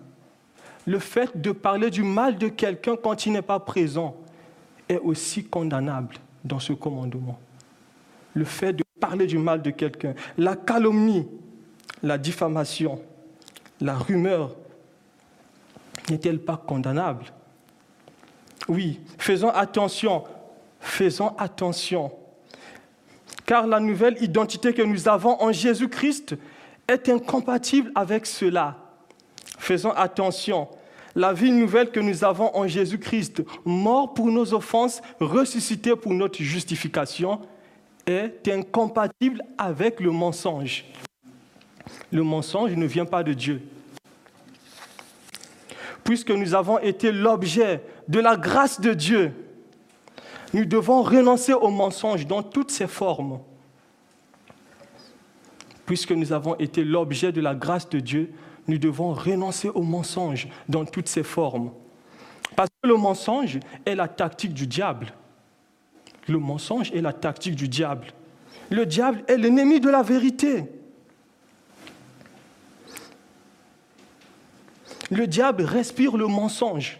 Le 0.86 0.98
fait 0.98 1.40
de 1.40 1.52
parler 1.52 1.90
du 1.90 2.02
mal 2.02 2.36
de 2.38 2.48
quelqu'un 2.48 2.96
quand 2.96 3.26
il 3.26 3.32
n'est 3.32 3.42
pas 3.42 3.60
présent 3.60 4.16
est 4.88 4.98
aussi 4.98 5.44
condamnable 5.44 6.16
dans 6.44 6.58
ce 6.58 6.72
commandement. 6.72 7.38
Le 8.34 8.44
fait 8.44 8.72
de 8.72 8.82
parler 8.98 9.26
du 9.26 9.38
mal 9.38 9.62
de 9.62 9.70
quelqu'un, 9.70 10.14
la 10.38 10.56
calomnie, 10.56 11.28
la 12.02 12.18
diffamation, 12.18 13.00
la 13.80 13.94
rumeur, 13.94 14.56
n'est-elle 16.10 16.40
pas 16.40 16.56
condamnable? 16.56 17.26
Oui, 18.68 19.00
faisons 19.18 19.50
attention, 19.50 20.24
faisons 20.80 21.34
attention. 21.38 22.12
Car 23.46 23.66
la 23.66 23.80
nouvelle 23.80 24.22
identité 24.22 24.72
que 24.72 24.82
nous 24.82 25.08
avons 25.08 25.40
en 25.42 25.52
Jésus-Christ 25.52 26.36
est 26.88 27.08
incompatible 27.08 27.90
avec 27.94 28.26
cela. 28.26 28.76
Faisons 29.58 29.90
attention. 29.90 30.68
La 31.14 31.32
vie 31.32 31.52
nouvelle 31.52 31.90
que 31.90 32.00
nous 32.00 32.24
avons 32.24 32.54
en 32.56 32.66
Jésus-Christ, 32.66 33.42
mort 33.64 34.14
pour 34.14 34.26
nos 34.28 34.54
offenses, 34.54 35.02
ressuscité 35.20 35.94
pour 35.94 36.14
notre 36.14 36.42
justification, 36.42 37.40
est 38.06 38.48
incompatible 38.48 39.42
avec 39.58 40.00
le 40.00 40.10
mensonge. 40.10 40.84
Le 42.10 42.22
mensonge 42.22 42.72
ne 42.72 42.86
vient 42.86 43.04
pas 43.04 43.22
de 43.22 43.32
Dieu. 43.32 43.62
Puisque 46.04 46.30
nous 46.30 46.54
avons 46.54 46.78
été 46.78 47.12
l'objet 47.12 47.82
de 48.08 48.20
la 48.20 48.36
grâce 48.36 48.80
de 48.80 48.92
Dieu, 48.92 49.32
nous 50.52 50.64
devons 50.64 51.02
renoncer 51.02 51.52
au 51.52 51.70
mensonge 51.70 52.26
dans 52.26 52.42
toutes 52.42 52.70
ses 52.70 52.86
formes. 52.86 53.40
Puisque 55.86 56.12
nous 56.12 56.32
avons 56.32 56.56
été 56.56 56.84
l'objet 56.84 57.32
de 57.32 57.40
la 57.40 57.54
grâce 57.54 57.88
de 57.88 58.00
Dieu, 58.00 58.32
nous 58.68 58.78
devons 58.78 59.12
renoncer 59.12 59.68
au 59.68 59.82
mensonge 59.82 60.48
dans 60.68 60.84
toutes 60.84 61.08
ses 61.08 61.22
formes. 61.22 61.72
Parce 62.54 62.70
que 62.82 62.88
le 62.88 62.96
mensonge 62.96 63.58
est 63.86 63.94
la 63.94 64.08
tactique 64.08 64.54
du 64.54 64.66
diable. 64.66 65.12
Le 66.28 66.38
mensonge 66.38 66.92
est 66.92 67.00
la 67.00 67.12
tactique 67.12 67.56
du 67.56 67.68
diable. 67.68 68.08
Le 68.70 68.86
diable 68.86 69.24
est 69.26 69.36
l'ennemi 69.36 69.80
de 69.80 69.90
la 69.90 70.02
vérité. 70.02 70.64
Le 75.10 75.26
diable 75.26 75.64
respire 75.64 76.16
le 76.16 76.26
mensonge. 76.26 76.98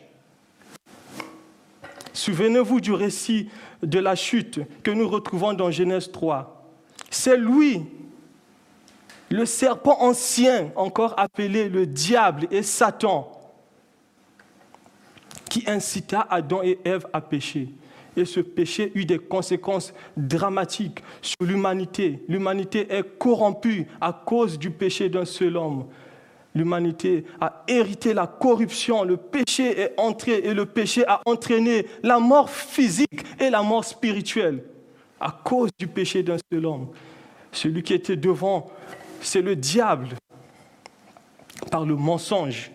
Souvenez-vous 2.12 2.80
du 2.80 2.92
récit 2.92 3.48
de 3.82 3.98
la 3.98 4.14
chute 4.14 4.60
que 4.82 4.90
nous 4.90 5.08
retrouvons 5.08 5.54
dans 5.54 5.70
Genèse 5.70 6.12
3. 6.12 6.70
C'est 7.10 7.36
lui, 7.36 7.82
le 9.30 9.46
serpent 9.46 9.96
ancien, 10.00 10.70
encore 10.76 11.14
appelé 11.16 11.68
le 11.68 11.86
diable 11.86 12.46
et 12.50 12.62
Satan, 12.62 13.32
qui 15.48 15.64
incita 15.66 16.26
Adam 16.30 16.62
et 16.62 16.78
Ève 16.84 17.06
à 17.12 17.20
pécher. 17.20 17.68
Et 18.14 18.26
ce 18.26 18.40
péché 18.40 18.92
eut 18.94 19.06
des 19.06 19.18
conséquences 19.18 19.94
dramatiques 20.16 21.02
sur 21.22 21.36
l'humanité. 21.40 22.22
L'humanité 22.28 22.86
est 22.90 23.18
corrompue 23.18 23.86
à 24.00 24.12
cause 24.12 24.58
du 24.58 24.70
péché 24.70 25.08
d'un 25.08 25.24
seul 25.24 25.56
homme. 25.56 25.86
L'humanité 26.54 27.24
a 27.40 27.64
hérité 27.66 28.12
la 28.12 28.26
corruption, 28.26 29.04
le 29.04 29.16
péché 29.16 29.80
est 29.80 29.94
entré 29.98 30.32
et 30.32 30.52
le 30.52 30.66
péché 30.66 31.06
a 31.06 31.22
entraîné 31.24 31.86
la 32.02 32.18
mort 32.18 32.50
physique 32.50 33.24
et 33.40 33.48
la 33.48 33.62
mort 33.62 33.84
spirituelle 33.84 34.62
à 35.18 35.30
cause 35.30 35.70
du 35.78 35.86
péché 35.86 36.22
d'un 36.22 36.36
seul 36.52 36.66
homme. 36.66 36.88
Celui 37.52 37.82
qui 37.82 37.94
était 37.94 38.16
devant, 38.16 38.70
c'est 39.20 39.40
le 39.40 39.56
diable, 39.56 40.08
par 41.70 41.86
le 41.86 41.94
mensonge, 41.94 42.70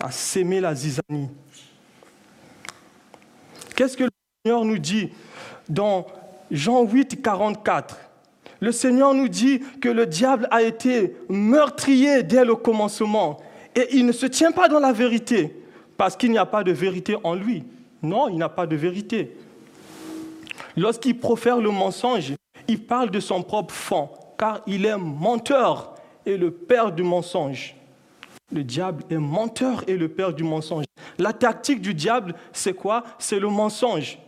a 0.00 0.10
sémé 0.10 0.60
la 0.60 0.74
zizanie. 0.74 1.28
Qu'est-ce 3.76 3.96
que 3.96 4.04
le 4.04 4.10
Seigneur 4.44 4.64
nous 4.64 4.78
dit 4.78 5.10
dans 5.68 6.06
Jean 6.50 6.84
8, 6.84 7.22
44 7.22 7.96
le 8.64 8.72
Seigneur 8.72 9.12
nous 9.12 9.28
dit 9.28 9.60
que 9.80 9.90
le 9.90 10.06
diable 10.06 10.48
a 10.50 10.62
été 10.62 11.14
meurtrier 11.28 12.22
dès 12.22 12.46
le 12.46 12.56
commencement 12.56 13.36
et 13.76 13.88
il 13.92 14.06
ne 14.06 14.12
se 14.12 14.24
tient 14.24 14.52
pas 14.52 14.68
dans 14.68 14.80
la 14.80 14.92
vérité 14.92 15.54
parce 15.98 16.16
qu'il 16.16 16.30
n'y 16.30 16.38
a 16.38 16.46
pas 16.46 16.64
de 16.64 16.72
vérité 16.72 17.16
en 17.24 17.34
lui. 17.34 17.64
Non, 18.02 18.28
il 18.28 18.38
n'a 18.38 18.48
pas 18.48 18.66
de 18.66 18.74
vérité. 18.74 19.36
Lorsqu'il 20.78 21.18
profère 21.18 21.58
le 21.58 21.70
mensonge, 21.70 22.32
il 22.66 22.82
parle 22.82 23.10
de 23.10 23.20
son 23.20 23.42
propre 23.42 23.74
fond 23.74 24.08
car 24.38 24.62
il 24.66 24.86
est 24.86 24.96
menteur 24.96 25.94
et 26.24 26.38
le 26.38 26.50
père 26.50 26.90
du 26.90 27.02
mensonge. 27.02 27.76
Le 28.50 28.64
diable 28.64 29.04
est 29.10 29.18
menteur 29.18 29.84
et 29.86 29.98
le 29.98 30.08
père 30.08 30.32
du 30.32 30.42
mensonge. 30.42 30.86
La 31.18 31.34
tactique 31.34 31.82
du 31.82 31.92
diable, 31.92 32.34
c'est 32.52 32.74
quoi? 32.74 33.04
C'est 33.18 33.38
le 33.38 33.48
mensonge. 33.48 34.18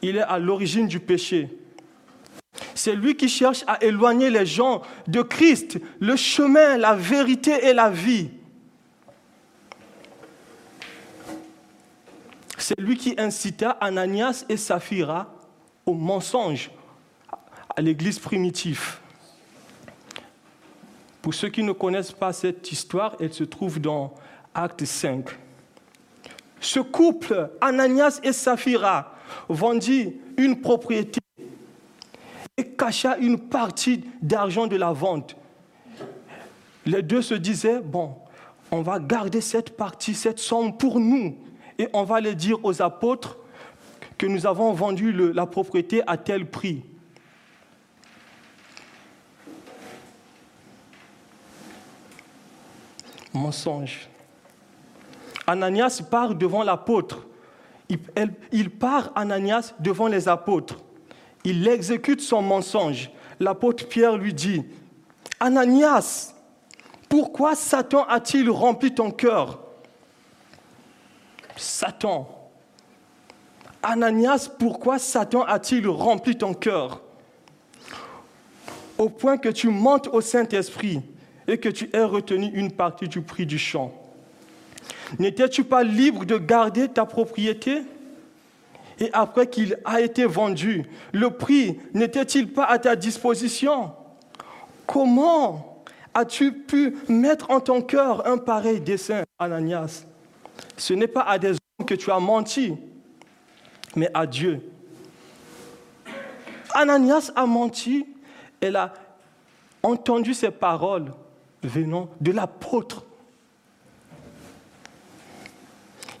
Il 0.00 0.16
est 0.16 0.22
à 0.22 0.38
l'origine 0.38 0.86
du 0.86 1.00
péché. 1.00 1.48
C'est 2.74 2.94
lui 2.94 3.16
qui 3.16 3.28
cherche 3.28 3.64
à 3.66 3.82
éloigner 3.82 4.30
les 4.30 4.46
gens 4.46 4.82
de 5.06 5.22
Christ, 5.22 5.78
le 6.00 6.16
chemin, 6.16 6.76
la 6.76 6.94
vérité 6.94 7.66
et 7.66 7.72
la 7.72 7.90
vie. 7.90 8.30
C'est 12.58 12.78
lui 12.80 12.96
qui 12.96 13.14
incita 13.18 13.70
Ananias 13.70 14.44
et 14.48 14.56
Saphira 14.56 15.34
au 15.84 15.94
mensonge 15.94 16.70
à 17.76 17.80
l'église 17.80 18.18
primitive. 18.18 18.98
Pour 21.20 21.34
ceux 21.34 21.48
qui 21.48 21.62
ne 21.62 21.72
connaissent 21.72 22.12
pas 22.12 22.32
cette 22.32 22.70
histoire, 22.70 23.16
elle 23.20 23.32
se 23.32 23.44
trouve 23.44 23.80
dans 23.80 24.14
Acte 24.54 24.84
5. 24.84 25.28
Ce 26.60 26.80
couple, 26.80 27.50
Ananias 27.60 28.20
et 28.22 28.32
Saphira, 28.32 29.14
vendit 29.48 30.16
une 30.36 30.60
propriété 30.60 31.20
cacha 32.64 33.16
une 33.18 33.38
partie 33.38 34.04
d'argent 34.20 34.66
de 34.66 34.76
la 34.76 34.92
vente. 34.92 35.36
Les 36.84 37.02
deux 37.02 37.22
se 37.22 37.34
disaient, 37.34 37.80
bon, 37.80 38.16
on 38.70 38.82
va 38.82 38.98
garder 38.98 39.40
cette 39.40 39.76
partie, 39.76 40.14
cette 40.14 40.38
somme 40.38 40.76
pour 40.76 40.98
nous, 40.98 41.36
et 41.78 41.88
on 41.92 42.04
va 42.04 42.20
les 42.20 42.34
dire 42.34 42.58
aux 42.64 42.82
apôtres 42.82 43.38
que 44.18 44.26
nous 44.26 44.46
avons 44.46 44.72
vendu 44.72 45.12
la 45.12 45.46
propriété 45.46 46.02
à 46.06 46.16
tel 46.16 46.48
prix. 46.48 46.84
Mensonge. 53.32 54.08
Ananias 55.46 56.02
part 56.10 56.34
devant 56.34 56.62
l'apôtre. 56.62 57.26
Il 58.52 58.70
part, 58.70 59.12
Ananias, 59.14 59.74
devant 59.80 60.06
les 60.06 60.28
apôtres 60.28 60.78
il 61.44 61.66
exécute 61.66 62.20
son 62.20 62.42
mensonge. 62.42 63.10
L'apôtre 63.40 63.88
Pierre 63.88 64.16
lui 64.16 64.32
dit, 64.32 64.62
Ananias, 65.40 66.34
pourquoi 67.08 67.54
Satan 67.54 68.04
a-t-il 68.04 68.48
rempli 68.48 68.94
ton 68.94 69.10
cœur? 69.10 69.60
Satan. 71.56 72.28
Ananias, 73.82 74.48
pourquoi 74.58 74.98
Satan 74.98 75.42
a-t-il 75.42 75.88
rempli 75.88 76.36
ton 76.36 76.54
cœur? 76.54 77.02
Au 78.96 79.08
point 79.08 79.36
que 79.36 79.48
tu 79.48 79.68
montes 79.68 80.08
au 80.08 80.20
Saint-Esprit 80.20 81.02
et 81.48 81.58
que 81.58 81.68
tu 81.68 81.90
aies 81.92 82.04
retenu 82.04 82.46
une 82.54 82.70
partie 82.70 83.08
du 83.08 83.20
prix 83.20 83.46
du 83.46 83.58
champ. 83.58 83.92
N'étais-tu 85.18 85.64
pas 85.64 85.82
libre 85.82 86.24
de 86.24 86.38
garder 86.38 86.88
ta 86.88 87.04
propriété? 87.04 87.82
Et 88.98 89.10
après 89.12 89.46
qu'il 89.48 89.78
a 89.84 90.00
été 90.00 90.24
vendu, 90.24 90.84
le 91.12 91.30
prix 91.30 91.78
n'était-il 91.94 92.52
pas 92.52 92.64
à 92.64 92.78
ta 92.78 92.96
disposition? 92.96 93.92
Comment 94.86 95.84
as-tu 96.14 96.52
pu 96.52 96.96
mettre 97.08 97.50
en 97.50 97.60
ton 97.60 97.80
cœur 97.82 98.26
un 98.26 98.38
pareil 98.38 98.80
dessein, 98.80 99.22
Ananias? 99.38 100.04
Ce 100.76 100.94
n'est 100.94 101.06
pas 101.06 101.22
à 101.22 101.38
des 101.38 101.52
hommes 101.52 101.86
que 101.86 101.94
tu 101.94 102.10
as 102.10 102.20
menti, 102.20 102.74
mais 103.96 104.10
à 104.12 104.26
Dieu. 104.26 104.60
Ananias 106.74 107.30
a 107.34 107.46
menti, 107.46 108.06
elle 108.60 108.76
a 108.76 108.92
entendu 109.82 110.34
ces 110.34 110.50
paroles 110.50 111.12
venant 111.62 112.08
de 112.20 112.32
l'apôtre. 112.32 113.04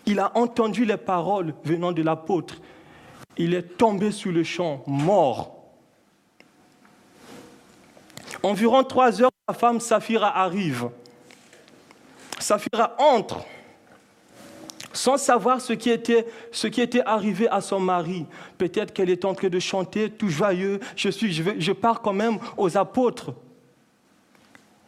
Il 0.06 0.18
a 0.18 0.32
entendu 0.36 0.84
les 0.84 0.96
paroles 0.96 1.54
venant 1.64 1.92
de 1.92 2.02
l'apôtre 2.02 2.56
il 3.36 3.54
est 3.54 3.76
tombé 3.78 4.10
sur 4.10 4.32
le 4.32 4.44
champ, 4.44 4.82
mort. 4.86 5.56
Environ 8.42 8.82
trois 8.84 9.22
heures, 9.22 9.30
sa 9.48 9.54
femme 9.54 9.80
Saphira 9.80 10.38
arrive. 10.42 10.90
Saphira 12.38 12.96
entre 12.98 13.44
sans 14.94 15.16
savoir 15.16 15.62
ce 15.62 15.72
qui 15.72 15.88
était, 15.88 16.26
arrivé 17.06 17.48
à 17.48 17.62
son 17.62 17.80
mari. 17.80 18.26
Peut-être 18.58 18.92
qu'elle 18.92 19.08
est 19.08 19.24
en 19.24 19.32
train 19.32 19.48
de 19.48 19.58
chanter 19.58 20.10
tout 20.10 20.28
joyeux, 20.28 20.80
je, 20.96 21.08
suis, 21.08 21.32
je 21.32 21.72
pars 21.72 22.02
quand 22.02 22.12
même 22.12 22.38
aux 22.58 22.76
apôtres. 22.76 23.32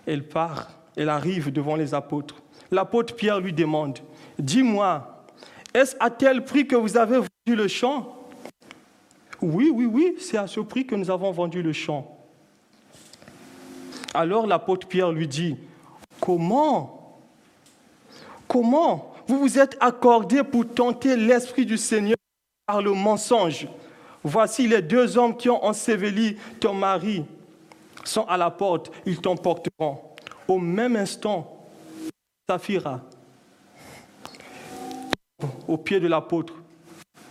Elle 0.07 0.29
part, 0.29 0.69
elle 0.95 1.09
arrive 1.09 1.51
devant 1.51 1.75
les 1.75 1.95
apôtres. 1.95 2.35
L'apôtre 2.71 3.17
Pierre 3.17 3.41
lui 3.41 3.55
demande, 3.55 4.01
dis-moi, 4.39 5.25
est-ce 5.73 5.97
à 6.01 6.11
tel 6.11 6.45
prix 6.45 6.67
que 6.67 6.77
vous 6.77 6.97
avez 6.97 7.17
vendu 7.17 7.57
le 7.57 7.69
champ? 7.69 8.17
Oui, 9.41 9.71
oui, 9.73 9.87
oui, 9.87 10.17
c'est 10.19 10.37
à 10.37 10.47
ce 10.47 10.61
prix 10.61 10.87
que 10.87 10.95
nous 10.95 11.11
avons 11.11 11.31
vendu 11.31 11.63
le 11.63 11.73
champ. 11.73 12.11
Alors 14.15 14.47
l'apôtre 14.47 14.87
Pierre 14.87 15.11
lui 15.11 15.27
dit, 15.27 15.57
comment? 16.21 17.19
Comment 18.47 19.13
vous 19.27 19.39
vous 19.39 19.59
êtes 19.59 19.77
accordé 19.81 20.45
pour 20.45 20.69
tenter 20.69 21.17
l'Esprit 21.17 21.67
du 21.67 21.77
Seigneur 21.77 22.17
par 22.67 22.81
le 22.81 22.93
mensonge? 22.93 23.67
Voici 24.23 24.67
les 24.69 24.81
deux 24.81 25.19
hommes 25.19 25.37
qui 25.37 25.51
ont 25.51 25.63
enseveli 25.65 26.37
ton 26.61 26.73
mari 26.73 27.25
sont 28.05 28.25
à 28.25 28.37
la 28.37 28.51
porte, 28.51 28.93
ils 29.05 29.21
t'emporteront. 29.21 29.99
Au 30.47 30.59
même 30.59 30.97
instant, 30.97 31.67
Saphira, 32.49 33.01
au 35.69 35.77
pied 35.77 36.01
de 36.01 36.07
l'apôtre, 36.07 36.55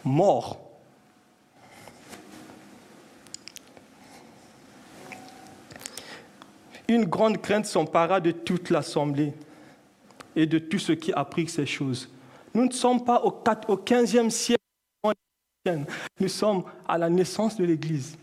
mort. 0.03 0.59
Une 6.87 7.05
grande 7.05 7.41
crainte 7.41 7.65
s'empara 7.65 8.19
de 8.19 8.31
toute 8.31 8.69
l'assemblée 8.69 9.33
et 10.35 10.45
de 10.45 10.59
tout 10.59 10.79
ce 10.79 10.91
qui 10.91 11.13
a 11.13 11.23
pris 11.23 11.47
ces 11.47 11.65
choses. 11.65 12.09
Nous 12.53 12.65
ne 12.65 12.71
sommes 12.71 13.03
pas 13.03 13.21
au, 13.23 13.31
15e 13.31 14.29
siècle, 14.29 14.59
nous 16.19 16.27
sommes 16.27 16.63
à 16.87 16.97
la 16.97 17.09
naissance 17.09 17.55
de 17.55 17.63
l'Église. 17.63 18.17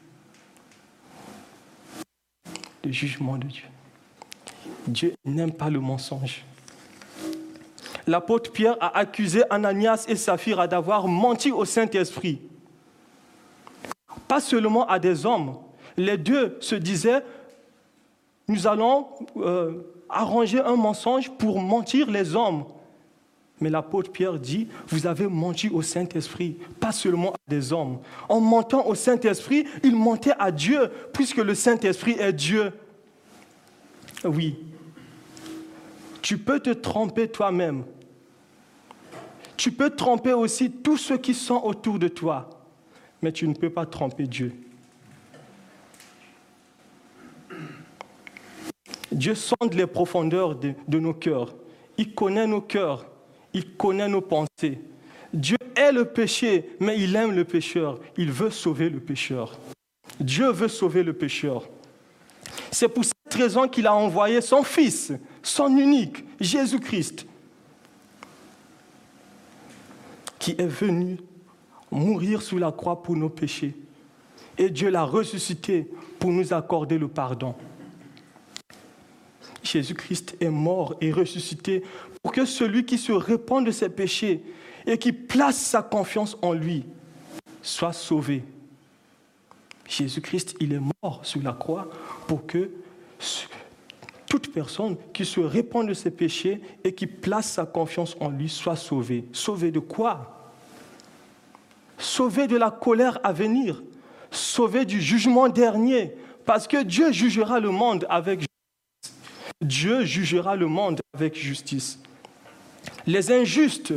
Le 2.85 2.92
jugement 2.92 3.37
de 3.37 3.46
Dieu. 3.46 3.64
Dieu 4.87 5.14
n'aime 5.24 5.53
pas 5.53 5.70
le 5.70 5.81
mensonge. 5.81 6.44
L'apôtre 8.07 8.51
Pierre 8.53 8.77
a 8.81 8.97
accusé 8.99 9.43
Ananias 9.51 10.07
et 10.09 10.17
Saphira 10.17 10.67
d'avoir 10.67 11.07
menti 11.09 11.51
au 11.51 11.65
Saint-Esprit. 11.65 12.41
Pas 14.29 14.41
seulement 14.41 14.87
à 14.87 14.99
des 14.99 15.27
hommes. 15.27 15.57
Les 15.97 16.17
deux 16.17 16.57
se 16.61 16.75
disaient, 16.75 17.23
nous 18.49 18.67
allons 18.67 19.07
euh, 19.37 19.83
arranger 20.09 20.61
un 20.61 20.77
mensonge 20.77 21.31
pour 21.31 21.61
mentir 21.61 22.11
les 22.11 22.35
hommes. 22.35 22.65
Mais 23.61 23.69
l'apôtre 23.69 24.11
Pierre 24.11 24.39
dit, 24.39 24.69
vous 24.89 25.07
avez 25.07 25.27
menti 25.27 25.69
au 25.69 25.83
Saint-Esprit, 25.83 26.57
pas 26.81 26.93
seulement 26.93 27.33
à 27.33 27.37
des 27.49 27.73
hommes. 27.73 27.99
En 28.29 28.41
mentant 28.41 28.87
au 28.87 28.95
Saint-Esprit, 28.95 29.67
il 29.83 29.95
mentait 29.95 30.33
à 30.39 30.51
Dieu, 30.51 30.91
puisque 31.13 31.37
le 31.37 31.55
Saint-Esprit 31.55 32.17
est 32.19 32.33
Dieu. 32.33 32.73
Oui, 34.25 34.59
tu 36.23 36.39
peux 36.39 36.61
te 36.61 36.71
tromper 36.71 37.29
toi-même. 37.29 37.85
Tu 39.57 39.73
peux 39.73 39.91
tromper 39.91 40.33
aussi 40.33 40.71
tous 40.71 40.97
ceux 40.97 41.19
qui 41.19 41.35
sont 41.35 41.61
autour 41.63 41.99
de 41.99 42.09
toi, 42.09 42.49
mais 43.21 43.33
tu 43.33 43.47
ne 43.47 43.55
peux 43.55 43.71
pas 43.71 43.87
tromper 43.87 44.27
Dieu. 44.27 44.55
Dieu 49.13 49.35
sonde 49.35 49.75
les 49.75 49.87
profondeurs 49.87 50.55
de, 50.55 50.99
nos 50.99 51.13
cœurs. 51.13 51.55
Il 51.99 52.15
connaît 52.15 52.47
nos 52.47 52.61
cœurs. 52.61 53.07
Il 53.53 53.77
connaît 53.77 54.09
nos 54.09 54.21
pensées. 54.21 54.81
Dieu 55.35 55.59
est 55.77 55.93
le 55.93 56.07
péché, 56.07 56.71
mais 56.81 56.99
il 56.99 57.15
aime 57.17 57.33
le 57.33 57.45
pécheur. 57.45 57.99
Il 58.17 58.31
veut 58.31 58.51
sauver 58.51 58.89
le 58.89 59.01
pécheur. 59.01 59.59
Dieu 60.21 60.51
veut 60.51 60.69
sauver 60.69 61.03
le 61.03 61.13
pécheur. 61.13 61.69
C'est 62.71 62.89
pour 62.89 63.05
cette 63.05 63.13
raison 63.35 63.69
qu'il 63.69 63.87
a 63.87 63.95
envoyé 63.95 64.40
son 64.40 64.62
Fils, 64.62 65.12
son 65.43 65.77
unique, 65.77 66.25
Jésus-Christ, 66.40 67.27
qui 70.38 70.55
est 70.59 70.66
venu 70.66 71.19
mourir 71.90 72.43
sous 72.43 72.59
la 72.59 72.73
croix 72.73 73.03
pour 73.03 73.16
nos 73.16 73.29
péchés. 73.29 73.75
Et 74.57 74.71
Dieu 74.71 74.90
l'a 74.90 75.05
ressuscité 75.05 75.90
pour 76.19 76.31
nous 76.31 76.53
accorder 76.53 76.99
le 76.99 77.09
pardon. 77.09 77.55
Jésus-Christ 79.62 80.37
est 80.40 80.51
mort 80.51 80.95
et 81.01 81.12
ressuscité 81.12 81.83
pour 82.23 82.33
que 82.33 82.45
celui 82.45 82.85
qui 82.85 82.99
se 82.99 83.12
répand 83.12 83.64
de 83.64 83.71
ses 83.71 83.88
péchés 83.88 84.43
et 84.87 84.99
qui 84.99 85.12
place 85.12 85.59
sa 85.59 85.83
confiance 85.83 86.37
en 86.43 86.53
lui 86.53 86.85
soit 87.62 87.93
sauvé. 87.93 88.43
Jésus-Christ, 89.87 90.57
il 90.61 90.73
est 90.73 90.81
mort 91.03 91.21
sur 91.25 91.43
la 91.43 91.53
croix 91.53 91.88
pour 92.27 92.47
que 92.47 92.71
toute 94.27 94.53
personne 94.53 94.97
qui 95.13 95.25
se 95.25 95.41
répand 95.41 95.87
de 95.87 95.93
ses 95.93 96.11
péchés 96.11 96.61
et 96.85 96.95
qui 96.95 97.07
place 97.07 97.51
sa 97.51 97.67
confiance 97.67 98.17
en 98.21 98.31
lui 98.31 98.49
soit 98.49 98.77
sauvée. 98.77 99.25
Sauvé 99.33 99.71
de 99.73 99.81
quoi? 99.81 100.53
Sauvé 101.99 102.47
de 102.47 102.57
la 102.57 102.71
colère 102.71 103.19
à 103.25 103.33
venir, 103.33 103.83
sauvé 104.31 104.85
du 104.85 105.01
jugement 105.01 105.49
dernier, 105.49 106.15
parce 106.47 106.69
que 106.69 106.83
Dieu 106.83 107.13
jugera 107.13 107.61
le 107.61 107.71
monde 107.71 108.07
avec 108.09 108.45
Dieu 109.61 110.05
jugera 110.05 110.57
le 110.57 110.67
monde 110.67 111.01
avec 111.13 111.37
justice. 111.37 111.99
Les 113.07 113.31
injustes, 113.31 113.93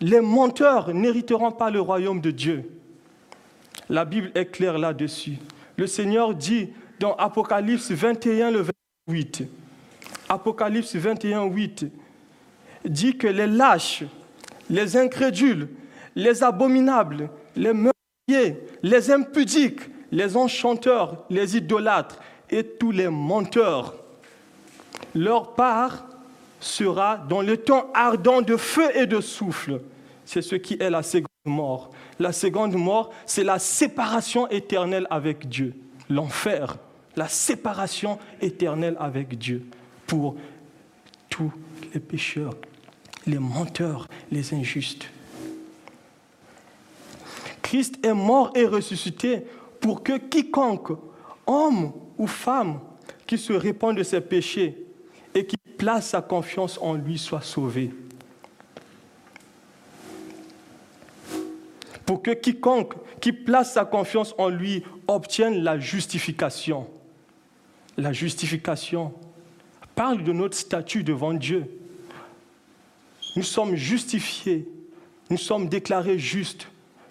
les 0.00 0.20
menteurs 0.20 0.94
n'hériteront 0.94 1.52
pas 1.52 1.70
le 1.70 1.80
royaume 1.80 2.20
de 2.20 2.30
Dieu. 2.30 2.70
La 3.90 4.04
Bible 4.04 4.32
est 4.34 4.46
claire 4.46 4.78
là-dessus. 4.78 5.38
Le 5.76 5.86
Seigneur 5.86 6.34
dit 6.34 6.70
dans 7.02 7.16
Apocalypse 7.16 7.90
21, 7.90 8.52
le 8.52 8.64
28, 9.08 9.42
Apocalypse 10.28 10.94
21, 10.94 11.46
8, 11.46 11.86
dit 12.84 13.18
que 13.18 13.26
les 13.26 13.48
lâches, 13.48 14.04
les 14.70 14.96
incrédules, 14.96 15.68
les 16.14 16.44
abominables, 16.44 17.28
les 17.56 17.72
meurtriers, 17.72 18.60
les 18.84 19.10
impudiques, 19.10 19.80
les 20.12 20.36
enchanteurs, 20.36 21.24
les 21.28 21.56
idolâtres, 21.56 22.20
et 22.48 22.62
tous 22.62 22.92
les 22.92 23.08
menteurs. 23.08 23.96
Leur 25.12 25.54
part 25.54 26.06
sera 26.60 27.16
dans 27.16 27.42
le 27.42 27.56
temps 27.56 27.90
ardent 27.94 28.42
de 28.42 28.56
feu 28.56 28.96
et 28.96 29.06
de 29.06 29.20
souffle. 29.20 29.80
C'est 30.24 30.42
ce 30.42 30.54
qui 30.54 30.76
est 30.78 30.90
la 30.90 31.02
seconde 31.02 31.26
mort. 31.46 31.90
La 32.20 32.30
seconde 32.30 32.76
mort, 32.76 33.10
c'est 33.26 33.42
la 33.42 33.58
séparation 33.58 34.48
éternelle 34.50 35.08
avec 35.10 35.48
Dieu. 35.48 35.74
L'enfer, 36.08 36.76
la 37.16 37.28
séparation 37.28 38.18
éternelle 38.40 38.96
avec 38.98 39.38
Dieu 39.38 39.64
pour 40.06 40.36
tous 41.28 41.52
les 41.94 42.00
pécheurs, 42.00 42.54
les 43.26 43.38
menteurs, 43.38 44.08
les 44.30 44.54
injustes. 44.54 45.08
Christ 47.62 48.04
est 48.04 48.12
mort 48.12 48.50
et 48.54 48.66
ressuscité 48.66 49.44
pour 49.80 50.02
que 50.02 50.18
quiconque, 50.18 50.92
homme 51.46 51.92
ou 52.18 52.26
femme 52.26 52.80
qui 53.26 53.38
se 53.38 53.52
répand 53.52 53.96
de 53.96 54.02
ses 54.02 54.20
péchés 54.20 54.86
et 55.34 55.46
qui 55.46 55.56
place 55.56 56.10
sa 56.10 56.20
confiance 56.20 56.78
en 56.80 56.94
lui 56.94 57.18
soit 57.18 57.40
sauvé. 57.40 57.90
Pour 62.04 62.22
que 62.22 62.32
quiconque 62.32 62.94
qui 63.20 63.32
place 63.32 63.72
sa 63.72 63.84
confiance 63.84 64.34
en 64.36 64.48
lui 64.48 64.82
obtienne 65.08 65.62
la 65.62 65.78
justification. 65.78 66.86
La 67.96 68.12
justification 68.12 69.12
parle 69.94 70.24
de 70.24 70.32
notre 70.32 70.56
statut 70.56 71.04
devant 71.04 71.34
Dieu. 71.34 71.66
Nous 73.36 73.42
sommes 73.42 73.74
justifiés, 73.74 74.68
nous 75.30 75.36
sommes 75.36 75.68
déclarés 75.68 76.18
justes, 76.18 76.68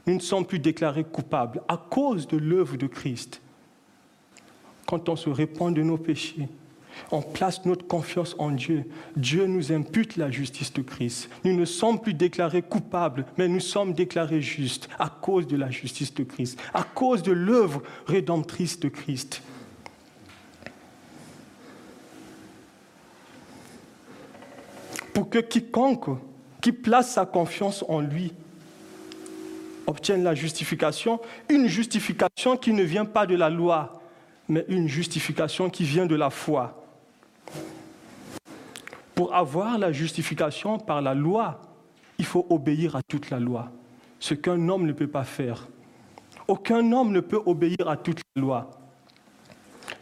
nous 0.08 0.16
ne 0.16 0.20
sommes 0.20 0.46
plus 0.46 0.60
déclarés 0.60 1.04
coupables 1.04 1.62
à 1.68 1.78
cause 1.78 2.28
de 2.28 2.38
l'œuvre 2.38 2.78
de 2.78 2.88
Christ 2.88 3.42
quand 4.92 5.08
on 5.08 5.16
se 5.16 5.30
répand 5.30 5.74
de 5.74 5.84
nos 5.84 5.98
péchés, 5.98 6.50
on 7.12 7.22
place 7.22 7.64
notre 7.64 7.88
confiance 7.88 8.36
en 8.40 8.52
Dieu. 8.52 8.84
Dieu 9.16 9.46
nous 9.46 9.72
impute 9.72 10.18
la 10.18 10.30
justice 10.30 10.74
de 10.74 10.82
Christ. 10.82 11.30
Nous 11.46 11.56
ne 11.56 11.64
sommes 11.64 12.02
plus 12.02 12.14
déclarés 12.14 12.62
coupables, 12.62 13.26
mais 13.38 13.48
nous 13.48 13.62
sommes 13.62 13.94
déclarés 13.94 14.42
justes 14.42 14.90
à 15.00 15.08
cause 15.08 15.48
de 15.48 15.56
la 15.56 15.70
justice 15.70 16.14
de 16.14 16.26
Christ, 16.26 16.60
à 16.74 16.84
cause 16.84 17.24
de 17.24 17.32
l'œuvre 17.32 17.82
rédemptrice 18.06 18.82
de 18.82 18.90
Christ. 18.90 19.42
Pour 25.14 25.30
que 25.30 25.40
quiconque 25.40 26.10
qui 26.62 26.72
place 26.72 27.14
sa 27.14 27.26
confiance 27.26 27.84
en 27.88 28.02
lui 28.02 28.34
obtienne 29.88 30.24
la 30.24 30.36
justification, 30.36 31.20
une 31.50 31.68
justification 31.68 32.56
qui 32.56 32.72
ne 32.72 32.84
vient 32.84 33.06
pas 33.06 33.26
de 33.26 33.36
la 33.36 33.50
loi, 33.50 34.02
mais 34.48 34.66
une 34.70 34.88
justification 34.88 35.70
qui 35.70 35.84
vient 35.84 36.06
de 36.06 36.16
la 36.16 36.30
foi. 36.30 36.84
Pour 39.16 39.36
avoir 39.36 39.78
la 39.78 39.92
justification 39.92 40.78
par 40.78 41.02
la 41.02 41.14
loi, 41.14 41.62
il 42.18 42.26
faut 42.26 42.46
obéir 42.50 42.96
à 42.96 43.02
toute 43.04 43.30
la 43.30 43.40
loi, 43.40 43.72
ce 44.20 44.34
qu'un 44.34 44.70
homme 44.70 44.86
ne 44.86 44.94
peut 44.94 45.08
pas 45.08 45.24
faire. 45.24 45.68
Aucun 46.48 46.92
homme 46.92 47.12
ne 47.12 47.20
peut 47.20 47.42
obéir 47.46 47.88
à 47.88 47.98
toute 47.98 48.22
la 48.36 48.42
loi. 48.42 48.81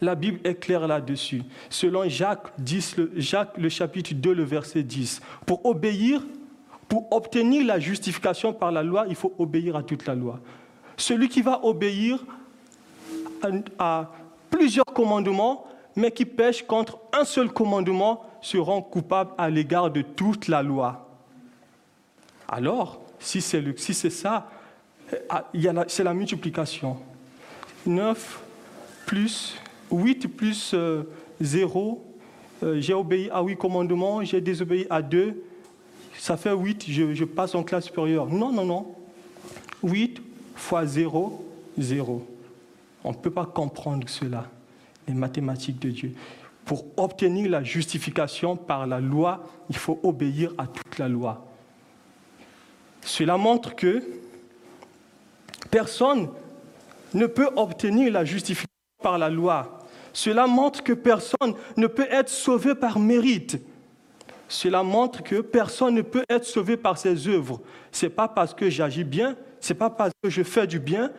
La 0.01 0.15
Bible 0.15 0.39
est 0.43 0.55
claire 0.55 0.87
là-dessus. 0.87 1.43
Selon 1.69 2.07
Jacques, 2.07 2.47
10, 2.57 2.97
le, 2.97 3.11
Jacques, 3.17 3.57
le 3.57 3.69
chapitre 3.69 4.13
2, 4.13 4.33
le 4.33 4.43
verset 4.43 4.83
10, 4.83 5.21
pour 5.45 5.65
obéir, 5.65 6.21
pour 6.87 7.11
obtenir 7.11 7.65
la 7.65 7.79
justification 7.79 8.53
par 8.53 8.71
la 8.71 8.81
loi, 8.81 9.05
il 9.09 9.15
faut 9.15 9.33
obéir 9.37 9.75
à 9.75 9.83
toute 9.83 10.05
la 10.05 10.15
loi. 10.15 10.39
Celui 10.95 11.29
qui 11.29 11.41
va 11.41 11.63
obéir 11.63 12.23
à, 13.77 14.11
plusieurs 14.49 14.85
commandements, 14.85 15.67
mais 15.95 16.11
qui 16.11 16.25
pêche 16.25 16.63
contre 16.63 16.99
un 17.13 17.23
seul 17.23 17.51
commandement, 17.51 18.25
sera 18.41 18.81
coupable 18.81 19.31
à 19.37 19.49
l'égard 19.49 19.91
de 19.91 20.01
toute 20.01 20.47
la 20.47 20.63
loi. 20.63 21.09
Alors, 22.47 23.01
si 23.19 23.41
c'est 23.41 23.77
si 23.77 23.93
ça, 23.93 24.49
ah, 25.29 25.45
c'est 25.87 26.03
la 26.03 26.13
multiplication. 26.13 26.97
9 27.85 28.41
plus 29.05 29.55
8 29.91 30.27
plus 30.27 30.75
0, 31.41 32.05
euh, 32.63 32.65
euh, 32.65 32.81
j'ai 32.81 32.93
obéi 32.93 33.29
à 33.31 33.41
8 33.41 33.57
commandements, 33.57 34.23
j'ai 34.23 34.41
désobéi 34.41 34.85
à 34.89 35.01
2, 35.01 35.43
ça 36.17 36.37
fait 36.37 36.53
8, 36.53 36.85
je, 36.87 37.13
je 37.13 37.25
passe 37.25 37.55
en 37.55 37.63
classe 37.63 37.85
supérieure. 37.85 38.27
Non, 38.27 38.51
non, 38.51 38.65
non. 38.65 38.95
8 39.83 40.21
fois 40.55 40.85
0, 40.85 41.45
0. 41.77 42.27
On 43.03 43.11
ne 43.11 43.15
peut 43.15 43.31
pas 43.31 43.45
comprendre 43.45 44.07
cela, 44.09 44.45
les 45.07 45.13
mathématiques 45.13 45.79
de 45.79 45.89
Dieu. 45.89 46.13
Pour 46.65 46.85
obtenir 46.97 47.49
la 47.49 47.63
justification 47.63 48.55
par 48.55 48.85
la 48.85 48.99
loi, 48.99 49.43
il 49.69 49.77
faut 49.77 49.99
obéir 50.03 50.53
à 50.57 50.67
toute 50.67 50.99
la 50.99 51.07
loi. 51.07 51.47
Cela 53.01 53.37
montre 53.37 53.75
que 53.75 54.03
personne 55.71 56.29
ne 57.13 57.25
peut 57.25 57.49
obtenir 57.55 58.11
la 58.11 58.25
justification 58.25 58.67
par 59.01 59.17
la 59.17 59.29
loi. 59.29 59.78
Cela 60.13 60.47
montre 60.47 60.83
que 60.83 60.93
personne 60.93 61.53
ne 61.77 61.87
peut 61.87 62.07
être 62.09 62.29
sauvé 62.29 62.75
par 62.75 62.99
mérite. 62.99 63.57
Cela 64.47 64.81
montre 64.81 65.23
que 65.23 65.41
personne 65.41 65.93
ne 65.93 66.01
peut 66.01 66.23
être 66.27 66.45
sauvé 66.45 66.75
par 66.75 66.97
ses 66.97 67.27
œuvres. 67.27 67.61
Ce 67.91 68.05
n'est 68.05 68.09
pas 68.09 68.27
parce 68.27 68.53
que 68.53 68.69
j'agis 68.69 69.03
bien, 69.03 69.35
ce 69.59 69.73
n'est 69.73 69.77
pas 69.77 69.89
parce 69.89 70.11
que 70.21 70.29
je 70.29 70.41
fais 70.41 70.65
du 70.65 70.79
bien, 70.79 71.11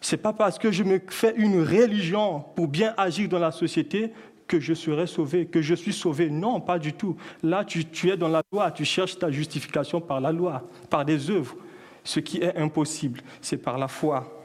ce 0.00 0.14
n'est 0.14 0.22
pas 0.22 0.32
parce 0.32 0.58
que 0.58 0.70
je 0.70 0.84
me 0.84 1.00
fais 1.08 1.34
une 1.36 1.60
religion 1.62 2.44
pour 2.54 2.68
bien 2.68 2.94
agir 2.96 3.28
dans 3.28 3.40
la 3.40 3.50
société 3.50 4.12
que 4.46 4.60
je 4.60 4.74
serai 4.74 5.08
sauvé, 5.08 5.46
que 5.46 5.60
je 5.60 5.74
suis 5.74 5.92
sauvé. 5.92 6.30
Non, 6.30 6.60
pas 6.60 6.78
du 6.78 6.92
tout. 6.92 7.16
Là, 7.42 7.64
tu, 7.64 7.84
es 8.08 8.16
dans 8.16 8.28
la 8.28 8.42
loi, 8.52 8.70
tu 8.70 8.84
cherches 8.84 9.18
ta 9.18 9.30
justification 9.30 10.00
par 10.00 10.20
la 10.20 10.30
loi, 10.30 10.68
par 10.88 11.04
des 11.04 11.30
œuvres. 11.30 11.56
Ce 12.04 12.20
qui 12.20 12.38
est 12.38 12.56
impossible, 12.56 13.20
c'est 13.40 13.56
par 13.56 13.78
la 13.78 13.88
foi. 13.88 14.35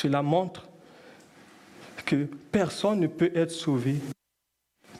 Cela 0.00 0.22
montre 0.22 0.66
que 2.06 2.26
personne 2.50 3.00
ne 3.00 3.06
peut 3.06 3.30
être 3.34 3.50
sauvé 3.50 3.96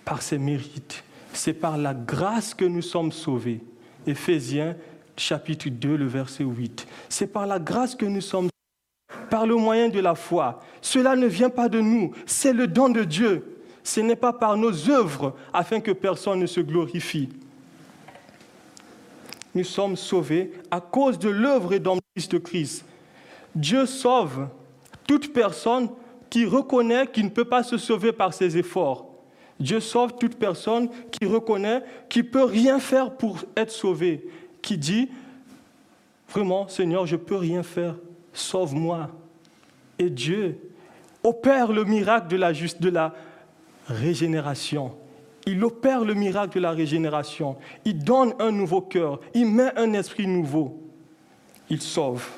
par 0.04 0.20
ses 0.20 0.36
mérites. 0.36 1.02
C'est 1.32 1.54
par 1.54 1.78
la 1.78 1.94
grâce 1.94 2.52
que 2.52 2.66
nous 2.66 2.82
sommes 2.82 3.10
sauvés. 3.10 3.62
Éphésiens 4.06 4.76
chapitre 5.16 5.70
2, 5.70 5.96
le 5.96 6.06
verset 6.06 6.44
8. 6.44 6.86
C'est 7.08 7.28
par 7.28 7.46
la 7.46 7.58
grâce 7.58 7.94
que 7.94 8.04
nous 8.04 8.20
sommes 8.20 8.50
par 9.30 9.46
le 9.46 9.56
moyen 9.56 9.88
de 9.88 10.00
la 10.00 10.14
foi. 10.14 10.62
Cela 10.82 11.16
ne 11.16 11.26
vient 11.26 11.48
pas 11.48 11.70
de 11.70 11.80
nous, 11.80 12.12
c'est 12.26 12.52
le 12.52 12.66
don 12.66 12.90
de 12.90 13.04
Dieu. 13.04 13.62
Ce 13.82 14.00
n'est 14.00 14.16
pas 14.16 14.34
par 14.34 14.58
nos 14.58 14.90
œuvres 14.90 15.34
afin 15.54 15.80
que 15.80 15.92
personne 15.92 16.40
ne 16.40 16.46
se 16.46 16.60
glorifie. 16.60 17.30
Nous 19.54 19.64
sommes 19.64 19.96
sauvés 19.96 20.52
à 20.70 20.82
cause 20.82 21.18
de 21.18 21.30
l'œuvre 21.30 21.72
et 21.72 21.80
de 21.80 22.38
Christ. 22.38 22.84
Dieu 23.54 23.86
sauve 23.86 24.48
toute 25.10 25.32
personne 25.32 25.88
qui 26.30 26.44
reconnaît 26.44 27.08
qu'il 27.08 27.24
ne 27.24 27.30
peut 27.30 27.44
pas 27.44 27.64
se 27.64 27.76
sauver 27.78 28.12
par 28.12 28.32
ses 28.32 28.56
efforts. 28.56 29.06
Dieu 29.58 29.80
sauve 29.80 30.16
toute 30.16 30.36
personne 30.36 30.88
qui 31.10 31.26
reconnaît 31.26 31.82
qu'il 32.08 32.26
ne 32.26 32.28
peut 32.28 32.44
rien 32.44 32.78
faire 32.78 33.16
pour 33.16 33.40
être 33.56 33.72
sauvé, 33.72 34.28
qui 34.62 34.78
dit, 34.78 35.08
vraiment, 36.28 36.68
Seigneur, 36.68 37.06
je 37.06 37.16
ne 37.16 37.20
peux 37.20 37.34
rien 37.34 37.64
faire, 37.64 37.96
sauve-moi. 38.32 39.10
Et 39.98 40.10
Dieu 40.10 40.60
opère 41.24 41.72
le 41.72 41.82
miracle 41.82 42.28
de 42.28 42.36
la, 42.36 42.52
de 42.52 42.88
la 42.88 43.12
régénération. 43.88 44.92
Il 45.44 45.64
opère 45.64 46.04
le 46.04 46.14
miracle 46.14 46.54
de 46.54 46.60
la 46.60 46.70
régénération. 46.70 47.56
Il 47.84 48.04
donne 48.04 48.32
un 48.38 48.52
nouveau 48.52 48.80
cœur. 48.80 49.18
Il 49.34 49.46
met 49.46 49.76
un 49.76 49.92
esprit 49.92 50.28
nouveau. 50.28 50.80
Il 51.68 51.82
sauve. 51.82 52.28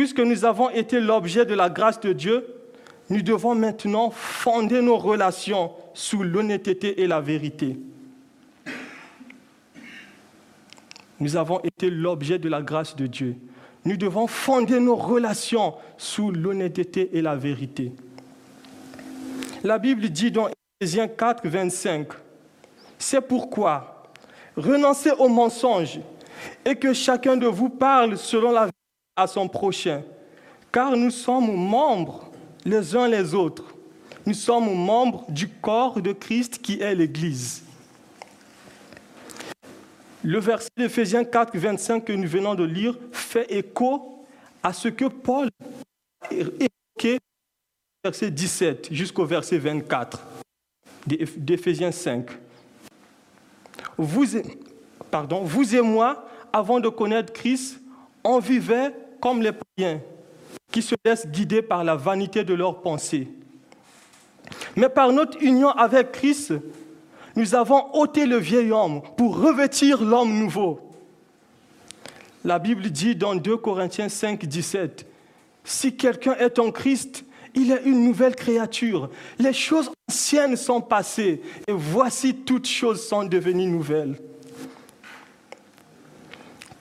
Puisque 0.00 0.20
nous 0.20 0.46
avons 0.46 0.70
été 0.70 0.98
l'objet 0.98 1.44
de 1.44 1.52
la 1.52 1.68
grâce 1.68 2.00
de 2.00 2.14
Dieu, 2.14 2.46
nous 3.10 3.20
devons 3.20 3.54
maintenant 3.54 4.10
fonder 4.10 4.80
nos 4.80 4.96
relations 4.96 5.72
sous 5.92 6.22
l'honnêteté 6.22 7.02
et 7.02 7.06
la 7.06 7.20
vérité. 7.20 7.76
Nous 11.18 11.36
avons 11.36 11.60
été 11.60 11.90
l'objet 11.90 12.38
de 12.38 12.48
la 12.48 12.62
grâce 12.62 12.96
de 12.96 13.06
Dieu. 13.06 13.36
Nous 13.84 13.98
devons 13.98 14.26
fonder 14.26 14.80
nos 14.80 14.96
relations 14.96 15.74
sous 15.98 16.30
l'honnêteté 16.30 17.10
et 17.12 17.20
la 17.20 17.36
vérité. 17.36 17.92
La 19.62 19.78
Bible 19.78 20.08
dit 20.08 20.30
dans 20.30 20.48
Éphésiens 20.80 21.08
4, 21.08 21.46
25, 21.46 22.08
C'est 22.98 23.20
pourquoi 23.20 24.04
renoncez 24.56 25.10
au 25.10 25.28
mensonge 25.28 26.00
et 26.64 26.76
que 26.76 26.94
chacun 26.94 27.36
de 27.36 27.46
vous 27.46 27.68
parle 27.68 28.16
selon 28.16 28.50
la 28.50 28.60
vérité 28.60 28.79
à 29.20 29.26
son 29.26 29.48
prochain, 29.48 30.02
car 30.72 30.96
nous 30.96 31.10
sommes 31.10 31.54
membres 31.54 32.30
les 32.64 32.96
uns 32.96 33.06
les 33.06 33.34
autres. 33.34 33.64
Nous 34.24 34.34
sommes 34.34 34.74
membres 34.74 35.24
du 35.28 35.48
corps 35.48 36.00
de 36.00 36.12
Christ 36.12 36.58
qui 36.62 36.80
est 36.80 36.94
l'Église. 36.94 37.62
Le 40.22 40.38
verset 40.38 40.70
d'Éphésiens 40.76 41.24
4, 41.24 41.56
25 41.56 42.04
que 42.04 42.12
nous 42.12 42.28
venons 42.28 42.54
de 42.54 42.64
lire 42.64 42.98
fait 43.12 43.46
écho 43.52 44.24
à 44.62 44.72
ce 44.72 44.88
que 44.88 45.06
Paul 45.06 45.48
a 46.22 46.32
évoqué 46.32 47.18
verset 48.02 48.30
17 48.30 48.88
jusqu'au 48.92 49.26
verset 49.26 49.58
24 49.58 50.20
d'Éphésiens 51.06 51.92
5. 51.92 52.26
Vous, 53.96 54.26
vous 55.42 55.74
et 55.74 55.80
moi, 55.80 56.26
avant 56.52 56.80
de 56.80 56.88
connaître 56.88 57.32
Christ, 57.32 57.80
on 58.24 58.38
vivait 58.38 58.92
comme 59.20 59.42
les 59.42 59.52
païens 59.52 60.00
qui 60.72 60.82
se 60.82 60.94
laissent 61.04 61.26
guider 61.26 61.62
par 61.62 61.84
la 61.84 61.96
vanité 61.96 62.44
de 62.44 62.54
leurs 62.54 62.80
pensées. 62.80 63.28
Mais 64.76 64.88
par 64.88 65.12
notre 65.12 65.40
union 65.42 65.70
avec 65.70 66.12
Christ, 66.12 66.54
nous 67.36 67.54
avons 67.54 67.94
ôté 67.94 68.26
le 68.26 68.36
vieil 68.36 68.72
homme 68.72 69.02
pour 69.16 69.38
revêtir 69.38 70.02
l'homme 70.02 70.38
nouveau. 70.38 70.80
La 72.44 72.58
Bible 72.58 72.90
dit 72.90 73.14
dans 73.14 73.34
2 73.34 73.56
Corinthiens 73.56 74.08
5, 74.08 74.44
17, 74.44 75.06
Si 75.62 75.96
quelqu'un 75.96 76.34
est 76.36 76.58
en 76.58 76.70
Christ, 76.70 77.24
il 77.54 77.70
est 77.72 77.82
une 77.84 78.04
nouvelle 78.04 78.34
créature. 78.34 79.10
Les 79.38 79.52
choses 79.52 79.90
anciennes 80.08 80.56
sont 80.56 80.80
passées 80.80 81.42
et 81.66 81.72
voici 81.72 82.34
toutes 82.34 82.68
choses 82.68 83.06
sont 83.06 83.24
devenues 83.24 83.66
nouvelles. 83.66 84.16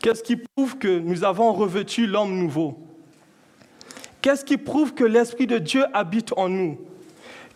Qu'est-ce 0.01 0.23
qui 0.23 0.37
prouve 0.37 0.77
que 0.77 0.99
nous 0.99 1.23
avons 1.23 1.53
revêtu 1.53 2.07
l'homme 2.07 2.37
nouveau? 2.37 2.79
Qu'est-ce 4.21 4.45
qui 4.45 4.57
prouve 4.57 4.93
que 4.93 5.03
l'Esprit 5.03 5.47
de 5.47 5.57
Dieu 5.57 5.85
habite 5.93 6.33
en 6.37 6.49
nous? 6.49 6.79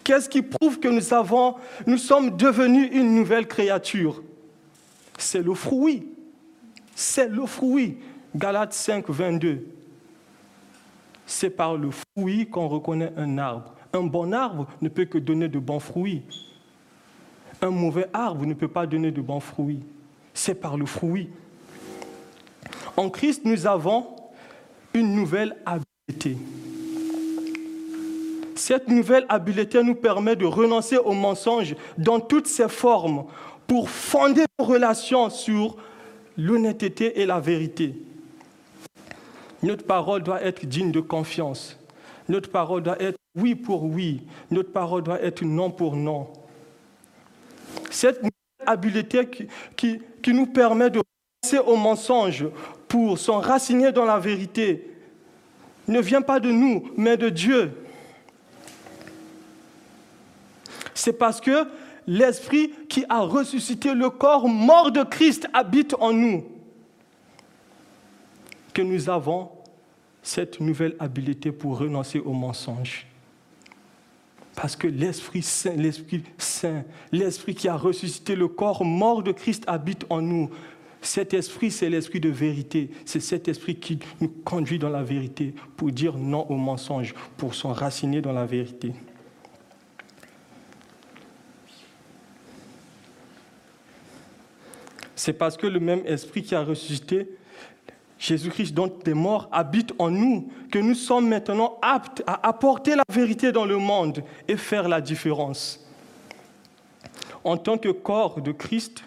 Qu'est-ce 0.03 0.29
qui 0.29 0.41
prouve 0.41 0.79
que 0.79 0.87
nous, 0.87 1.13
avons, 1.13 1.55
nous 1.87 1.97
sommes 1.97 2.35
devenus 2.35 2.89
une 2.91 3.15
nouvelle 3.15 3.47
créature? 3.47 4.21
C'est 5.17 5.41
le 5.41 5.53
fruit. 5.53 6.07
C'est 6.95 7.29
le 7.29 7.45
fruit. 7.45 7.97
Galates 8.35 8.73
5, 8.73 9.09
22. 9.09 9.65
C'est 11.25 11.49
par 11.49 11.75
le 11.75 11.89
fruit 11.91 12.49
qu'on 12.49 12.67
reconnaît 12.67 13.13
un 13.15 13.37
arbre. 13.37 13.75
Un 13.93 14.03
bon 14.03 14.33
arbre 14.33 14.67
ne 14.81 14.89
peut 14.89 15.05
que 15.05 15.17
donner 15.17 15.47
de 15.47 15.59
bons 15.59 15.79
fruits. 15.79 16.23
Un 17.61 17.69
mauvais 17.69 18.07
arbre 18.11 18.45
ne 18.45 18.53
peut 18.53 18.67
pas 18.67 18.85
donner 18.85 19.11
de 19.11 19.21
bons 19.21 19.39
fruits. 19.39 19.83
C'est 20.33 20.55
par 20.55 20.77
le 20.77 20.85
fruit. 20.85 21.29
En 22.95 23.09
Christ, 23.09 23.41
nous 23.45 23.65
avons 23.65 24.15
une 24.93 25.13
nouvelle 25.13 25.55
habileté. 25.65 26.37
Cette 28.55 28.87
nouvelle 28.87 29.25
habileté 29.29 29.81
nous 29.83 29.95
permet 29.95 30.35
de 30.35 30.45
renoncer 30.45 30.97
au 30.97 31.13
mensonge 31.13 31.75
dans 31.97 32.19
toutes 32.19 32.47
ses 32.47 32.69
formes 32.69 33.25
pour 33.67 33.89
fonder 33.89 34.43
nos 34.59 34.65
relations 34.65 35.29
sur 35.29 35.75
l'honnêteté 36.37 37.19
et 37.19 37.25
la 37.25 37.39
vérité. 37.39 37.95
Notre 39.63 39.85
parole 39.85 40.23
doit 40.23 40.43
être 40.43 40.65
digne 40.65 40.91
de 40.91 40.99
confiance. 40.99 41.77
Notre 42.29 42.49
parole 42.49 42.83
doit 42.83 43.01
être 43.01 43.17
oui 43.35 43.55
pour 43.55 43.83
oui. 43.83 44.21
Notre 44.51 44.71
parole 44.71 45.03
doit 45.03 45.21
être 45.21 45.43
non 45.43 45.71
pour 45.71 45.95
non. 45.95 46.27
Cette 47.89 48.21
habileté 48.65 49.27
qui, 49.75 49.99
nous 50.27 50.45
permet 50.45 50.89
de 50.89 51.01
penser 51.41 51.59
au 51.59 51.75
mensonge 51.75 52.45
pour 52.93 53.17
s'enraciner 53.17 53.91
dans 53.91 54.05
la 54.05 54.19
vérité 54.19 54.87
ne 55.87 55.99
vient 55.99 56.21
pas 56.21 56.39
de 56.39 56.51
nous, 56.51 56.91
mais 56.95 57.17
de 57.17 57.29
Dieu. 57.29 57.71
C'est 60.93 61.13
parce 61.13 61.41
que 61.41 61.65
l'Esprit 62.05 62.71
qui 62.87 63.03
a 63.09 63.21
ressuscité 63.21 63.95
le 63.95 64.11
corps 64.11 64.47
mort 64.47 64.91
de 64.91 65.01
Christ 65.01 65.47
habite 65.53 65.95
en 65.99 66.13
nous 66.13 66.45
que 68.75 68.83
nous 68.83 69.09
avons 69.09 69.49
cette 70.21 70.59
nouvelle 70.59 70.95
habileté 70.99 71.51
pour 71.51 71.79
renoncer 71.79 72.19
au 72.19 72.33
mensonge. 72.33 73.07
Parce 74.55 74.75
que 74.75 74.85
l'Esprit 74.85 75.41
Saint, 75.41 75.73
l'Esprit 75.73 76.21
Saint, 76.37 76.83
l'Esprit 77.11 77.55
qui 77.55 77.67
a 77.67 77.75
ressuscité 77.75 78.35
le 78.35 78.47
corps 78.47 78.85
mort 78.85 79.23
de 79.23 79.31
Christ 79.31 79.63
habite 79.65 80.05
en 80.11 80.21
nous. 80.21 80.51
Cet 81.03 81.33
esprit, 81.33 81.69
c'est 81.69 81.89
l'esprit 81.89 82.21
de 82.21 82.29
vérité. 82.29 82.89
C'est 83.03 83.19
cet 83.19 83.49
esprit 83.49 83.75
qui 83.75 83.99
nous 84.21 84.29
conduit 84.29 84.79
dans 84.79 84.89
la 84.89 85.03
vérité 85.03 85.53
pour 85.75 85.91
dire 85.91 86.17
non 86.17 86.49
au 86.49 86.55
mensonge, 86.55 87.13
pour 87.35 87.53
s'enraciner 87.53 88.21
dans 88.21 88.31
la 88.31 88.45
vérité. 88.45 88.93
C'est 95.13 95.33
parce 95.33 95.57
que 95.57 95.67
le 95.67 95.81
même 95.81 96.01
esprit 96.05 96.41
qui 96.41 96.55
a 96.55 96.63
ressuscité 96.63 97.27
Jésus-Christ, 98.17 98.73
dont 98.73 98.87
des 99.03 99.13
morts, 99.13 99.49
habite 99.51 99.91
en 99.99 100.09
nous, 100.09 100.49
que 100.71 100.79
nous 100.79 100.95
sommes 100.95 101.27
maintenant 101.27 101.77
aptes 101.81 102.23
à 102.25 102.47
apporter 102.47 102.95
la 102.95 103.03
vérité 103.09 103.51
dans 103.51 103.65
le 103.65 103.77
monde 103.77 104.23
et 104.47 104.55
faire 104.55 104.87
la 104.87 105.01
différence. 105.01 105.85
En 107.43 107.57
tant 107.57 107.77
que 107.77 107.89
corps 107.89 108.39
de 108.39 108.53
Christ, 108.53 109.03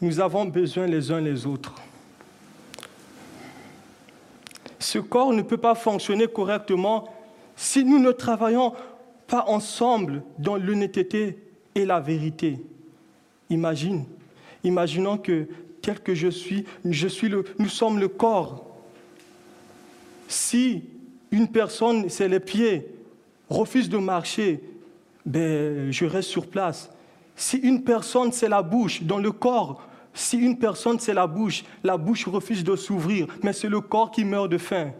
nous 0.00 0.20
avons 0.20 0.44
besoin 0.44 0.86
les 0.86 1.10
uns 1.10 1.20
les 1.20 1.46
autres. 1.46 1.74
Ce 4.78 4.98
corps 4.98 5.32
ne 5.32 5.42
peut 5.42 5.56
pas 5.56 5.74
fonctionner 5.74 6.28
correctement 6.28 7.08
si 7.56 7.84
nous 7.84 7.98
ne 7.98 8.12
travaillons 8.12 8.74
pas 9.26 9.44
ensemble 9.48 10.22
dans 10.38 10.56
l'honnêteté 10.56 11.38
et 11.74 11.84
la 11.84 12.00
vérité. 12.00 12.58
Imagine, 13.50 14.04
imaginons 14.62 15.18
que 15.18 15.48
tel 15.82 16.00
que 16.00 16.14
je 16.14 16.28
suis, 16.28 16.64
nous 16.84 17.68
sommes 17.68 17.98
le 17.98 18.08
corps. 18.08 18.66
Si 20.28 20.84
une 21.30 21.48
personne, 21.48 22.08
c'est 22.08 22.28
les 22.28 22.40
pieds, 22.40 22.86
refuse 23.48 23.88
de 23.88 23.98
marcher, 23.98 24.60
ben, 25.24 25.90
je 25.90 26.04
reste 26.04 26.28
sur 26.28 26.46
place. 26.46 26.90
Si 27.36 27.58
une 27.58 27.84
personne, 27.84 28.32
c'est 28.32 28.48
la 28.48 28.62
bouche, 28.62 29.02
dans 29.02 29.18
le 29.18 29.30
corps, 29.30 29.86
si 30.14 30.38
une 30.38 30.58
personne, 30.58 30.98
c'est 30.98 31.12
la 31.12 31.26
bouche, 31.26 31.64
la 31.84 31.98
bouche 31.98 32.26
refuse 32.26 32.64
de 32.64 32.74
s'ouvrir, 32.74 33.26
mais 33.42 33.52
c'est 33.52 33.68
le 33.68 33.82
corps 33.82 34.10
qui 34.10 34.24
meurt 34.24 34.48
de 34.48 34.56
faim. 34.56 34.92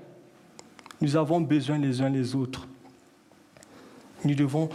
Nous 1.01 1.17
avons 1.17 1.41
besoin 1.41 1.79
les 1.79 2.03
uns 2.03 2.11
les 2.11 2.35
autres. 2.35 2.69
Nous 4.23 4.35
devons 4.35 4.69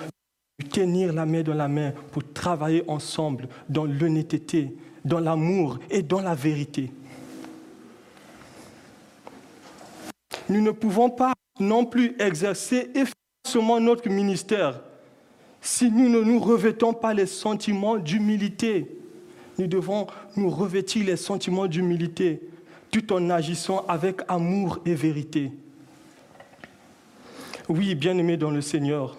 tenir 0.71 1.13
la 1.13 1.26
main 1.28 1.43
dans 1.43 1.54
la 1.54 1.67
main 1.67 1.93
pour 2.12 2.24
travailler 2.34 2.84
ensemble 2.88 3.47
dans 3.69 3.86
l'honnêteté, 3.86 4.76
dans 5.06 5.19
l'amour 5.19 5.78
et 5.91 6.02
dans 6.02 6.21
la 6.21 6.34
vérité. 6.34 6.91
Nous 10.50 10.62
ne 10.62 10.71
pouvons 10.71 11.12
pas 11.12 11.34
non 11.60 11.86
plus 11.86 12.15
exercer 12.19 12.89
efficacement 12.95 13.80
notre 13.80 14.10
ministère 14.10 14.82
si 15.62 15.91
nous 15.91 16.10
ne 16.10 16.21
nous 16.21 16.39
revêtons 16.39 16.93
pas 16.93 17.13
les 17.13 17.28
sentiments 17.28 17.97
d'humilité. 17.97 18.97
Nous 19.60 19.67
devons 19.67 20.08
nous 20.36 20.50
revêtir 20.50 21.06
les 21.06 21.17
sentiments 21.17 21.67
d'humilité 21.67 22.41
tout 22.89 23.13
en 23.13 23.30
agissant 23.30 23.86
avec 23.88 24.21
amour 24.28 24.80
et 24.86 24.95
vérité. 24.95 25.52
Oui, 27.69 27.95
bien-aimés 27.95 28.38
dans 28.38 28.52
le 28.52 28.62
Seigneur, 28.62 29.17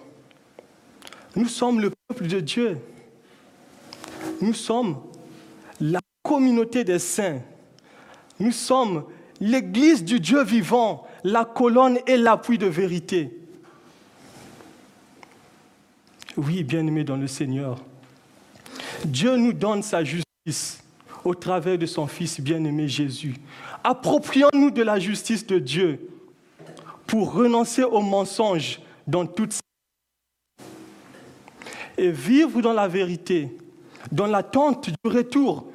nous 1.35 1.47
sommes 1.47 1.79
le 1.79 1.91
peuple 2.07 2.27
de 2.27 2.39
Dieu. 2.39 2.77
Nous 4.41 4.53
sommes 4.53 4.97
la 5.79 5.99
communauté 6.21 6.83
des 6.83 6.99
saints. 6.99 7.39
Nous 8.39 8.51
sommes 8.51 9.05
l'Église 9.39 10.03
du 10.03 10.19
Dieu 10.19 10.43
vivant, 10.43 11.07
la 11.23 11.45
colonne 11.45 11.97
et 12.05 12.17
l'appui 12.17 12.57
de 12.57 12.67
vérité. 12.67 13.42
Oui, 16.37 16.63
bien-aimés 16.63 17.03
dans 17.03 17.17
le 17.17 17.27
Seigneur, 17.27 17.77
Dieu 19.05 19.35
nous 19.35 19.53
donne 19.53 19.83
sa 19.83 20.03
justice 20.03 20.83
au 21.23 21.35
travers 21.35 21.77
de 21.77 21.85
son 21.85 22.07
Fils 22.07 22.41
bien-aimé 22.41 22.87
Jésus. 22.87 23.35
Approprions-nous 23.83 24.71
de 24.71 24.81
la 24.81 24.99
justice 24.99 25.45
de 25.45 25.59
Dieu 25.59 26.09
pour 27.05 27.33
renoncer 27.33 27.83
au 27.83 28.01
mensonge 28.01 28.81
dans 29.05 29.25
toute 29.25 29.59
et 31.97 32.09
vivre 32.09 32.61
dans 32.61 32.73
la 32.73 32.87
vérité, 32.87 33.55
dans 34.11 34.25
l'attente 34.25 34.89
du 34.89 35.09
retour 35.09 35.67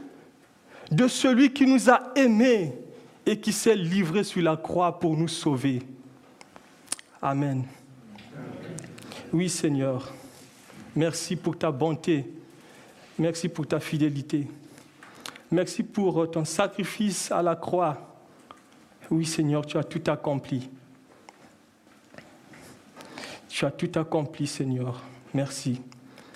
de 0.90 1.06
celui 1.06 1.52
qui 1.52 1.66
nous 1.66 1.88
a 1.88 2.12
aimés 2.16 2.72
et 3.24 3.38
qui 3.38 3.52
s'est 3.52 3.76
livré 3.76 4.24
sur 4.24 4.42
la 4.42 4.56
croix 4.56 4.98
pour 4.98 5.16
nous 5.16 5.28
sauver. 5.28 5.82
Amen. 7.22 7.64
Oui 9.32 9.48
Seigneur, 9.48 10.12
merci 10.98 11.36
pour 11.36 11.56
ta 11.56 11.70
bonté, 11.70 12.26
merci 13.18 13.48
pour 13.48 13.66
ta 13.66 13.78
fidélité, 13.78 14.48
merci 15.50 15.84
pour 15.84 16.28
ton 16.28 16.44
sacrifice 16.44 17.30
à 17.30 17.40
la 17.40 17.54
croix. 17.54 18.18
Oui 19.08 19.24
Seigneur, 19.24 19.64
tu 19.64 19.78
as 19.78 19.84
tout 19.84 20.02
accompli. 20.10 20.68
Tu 23.48 23.64
as 23.64 23.70
tout 23.70 23.90
accompli 23.94 24.46
Seigneur. 24.46 25.00
Merci. 25.32 25.80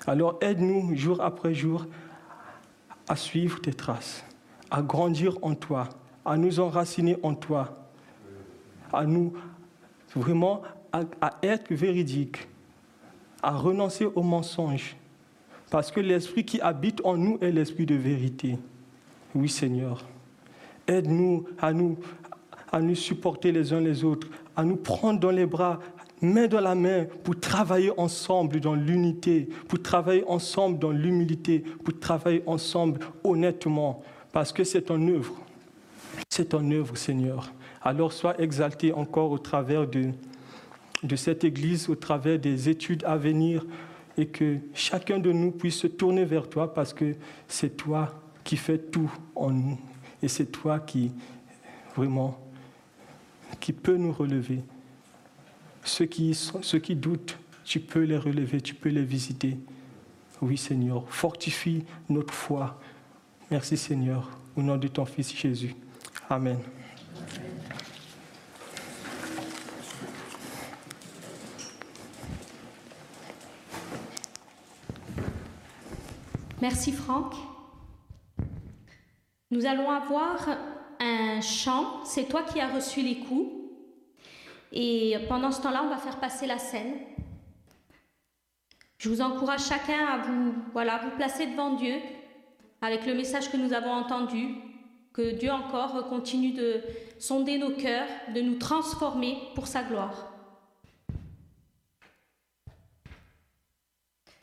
Alors 0.07 0.37
aide-nous 0.41 0.95
jour 0.95 1.21
après 1.21 1.53
jour 1.53 1.85
à 3.07 3.15
suivre 3.17 3.59
tes 3.59 3.73
traces 3.73 4.23
à 4.71 4.81
grandir 4.81 5.37
en 5.43 5.53
toi, 5.53 5.89
à 6.25 6.35
nous 6.35 6.59
enraciner 6.59 7.17
en 7.21 7.35
toi, 7.35 7.85
à 8.91 9.05
nous 9.05 9.33
vraiment 10.15 10.63
à, 10.91 11.03
être 11.43 11.71
véridique, 11.73 12.47
à 13.43 13.51
renoncer 13.51 14.05
au 14.05 14.23
mensonge, 14.23 14.95
parce 15.69 15.91
que 15.91 15.99
l'esprit 15.99 16.45
qui 16.45 16.59
habite 16.61 17.01
en 17.03 17.17
nous 17.17 17.37
est 17.41 17.51
l'esprit 17.51 17.85
de 17.85 17.95
vérité. 17.95 18.57
Oui, 19.35 19.49
Seigneur. 19.49 20.05
Aide-nous 20.87 21.45
à 21.59 21.73
nous 21.73 21.97
à 22.73 22.81
nous 22.81 22.95
supporter 22.95 23.51
les 23.51 23.71
uns 23.71 23.79
les 23.79 24.03
autres, 24.03 24.27
à 24.55 24.63
nous 24.63 24.75
prendre 24.75 25.19
dans 25.19 25.29
les 25.29 25.45
bras, 25.45 25.79
main 26.21 26.47
dans 26.47 26.59
la 26.59 26.73
main, 26.73 27.05
pour 27.23 27.39
travailler 27.39 27.91
ensemble 27.97 28.59
dans 28.59 28.73
l'unité, 28.73 29.47
pour 29.67 29.81
travailler 29.81 30.23
ensemble 30.27 30.79
dans 30.79 30.91
l'humilité, 30.91 31.59
pour 31.59 31.99
travailler 31.99 32.41
ensemble 32.47 32.99
honnêtement, 33.23 34.01
parce 34.31 34.51
que 34.51 34.63
c'est 34.63 34.81
ton 34.81 35.07
œuvre. 35.07 35.35
C'est 36.29 36.49
ton 36.49 36.69
œuvre, 36.71 36.97
Seigneur. 36.97 37.51
Alors 37.83 38.11
sois 38.11 38.41
exalté 38.41 38.91
encore 38.91 39.31
au 39.31 39.37
travers 39.37 39.85
de, 39.87 40.09
de 41.03 41.15
cette 41.15 41.43
Église, 41.43 41.89
au 41.89 41.95
travers 41.95 42.39
des 42.39 42.69
études 42.69 43.03
à 43.05 43.17
venir, 43.17 43.65
et 44.17 44.27
que 44.27 44.57
chacun 44.73 45.19
de 45.19 45.31
nous 45.31 45.51
puisse 45.51 45.77
se 45.77 45.87
tourner 45.87 46.23
vers 46.23 46.47
toi 46.49 46.73
parce 46.73 46.93
que 46.93 47.15
c'est 47.47 47.75
toi 47.75 48.13
qui 48.43 48.57
fais 48.57 48.77
tout 48.77 49.11
en 49.35 49.49
nous. 49.49 49.79
Et 50.21 50.27
c'est 50.27 50.45
toi 50.45 50.79
qui, 50.79 51.11
vraiment, 51.95 52.39
qui 53.59 53.73
peut 53.73 53.97
nous 53.97 54.11
relever. 54.11 54.61
Ceux 55.83 56.05
qui, 56.05 56.33
ceux 56.33 56.79
qui 56.79 56.95
doutent, 56.95 57.37
tu 57.65 57.79
peux 57.79 58.03
les 58.03 58.17
relever, 58.17 58.61
tu 58.61 58.75
peux 58.75 58.89
les 58.89 59.03
visiter. 59.03 59.57
Oui, 60.41 60.57
Seigneur, 60.57 61.09
fortifie 61.09 61.83
notre 62.09 62.33
foi, 62.33 62.79
Merci 63.53 63.77
Seigneur, 63.77 64.31
au 64.55 64.63
nom 64.63 64.77
de 64.77 64.87
ton 64.87 65.05
Fils 65.05 65.35
Jésus. 65.35 65.75
Amen. 66.27 66.57
Merci 76.63 76.93
Franck. 76.93 77.35
Nous 79.51 79.65
allons 79.65 79.91
avoir 79.91 80.47
un 80.97 81.41
chant, 81.41 82.05
c'est 82.05 82.23
toi 82.29 82.43
qui 82.43 82.61
as 82.61 82.69
reçu 82.69 83.01
les 83.01 83.19
coups. 83.19 83.51
Et 84.71 85.17
pendant 85.27 85.51
ce 85.51 85.61
temps-là, 85.61 85.83
on 85.83 85.89
va 85.89 85.97
faire 85.97 86.21
passer 86.21 86.47
la 86.47 86.57
scène. 86.57 86.93
Je 88.97 89.09
vous 89.09 89.19
encourage 89.19 89.65
chacun 89.65 90.05
à 90.05 90.19
vous, 90.19 90.53
voilà, 90.71 91.01
vous 91.03 91.17
placer 91.17 91.47
devant 91.47 91.73
Dieu, 91.73 91.95
avec 92.79 93.05
le 93.05 93.13
message 93.13 93.51
que 93.51 93.57
nous 93.57 93.73
avons 93.73 93.91
entendu, 93.91 94.55
que 95.11 95.35
Dieu 95.35 95.51
encore 95.51 96.07
continue 96.07 96.53
de 96.53 96.81
sonder 97.19 97.57
nos 97.57 97.71
cœurs, 97.71 98.07
de 98.33 98.39
nous 98.39 98.55
transformer 98.55 99.37
pour 99.53 99.67
sa 99.67 99.83
gloire. 99.83 100.32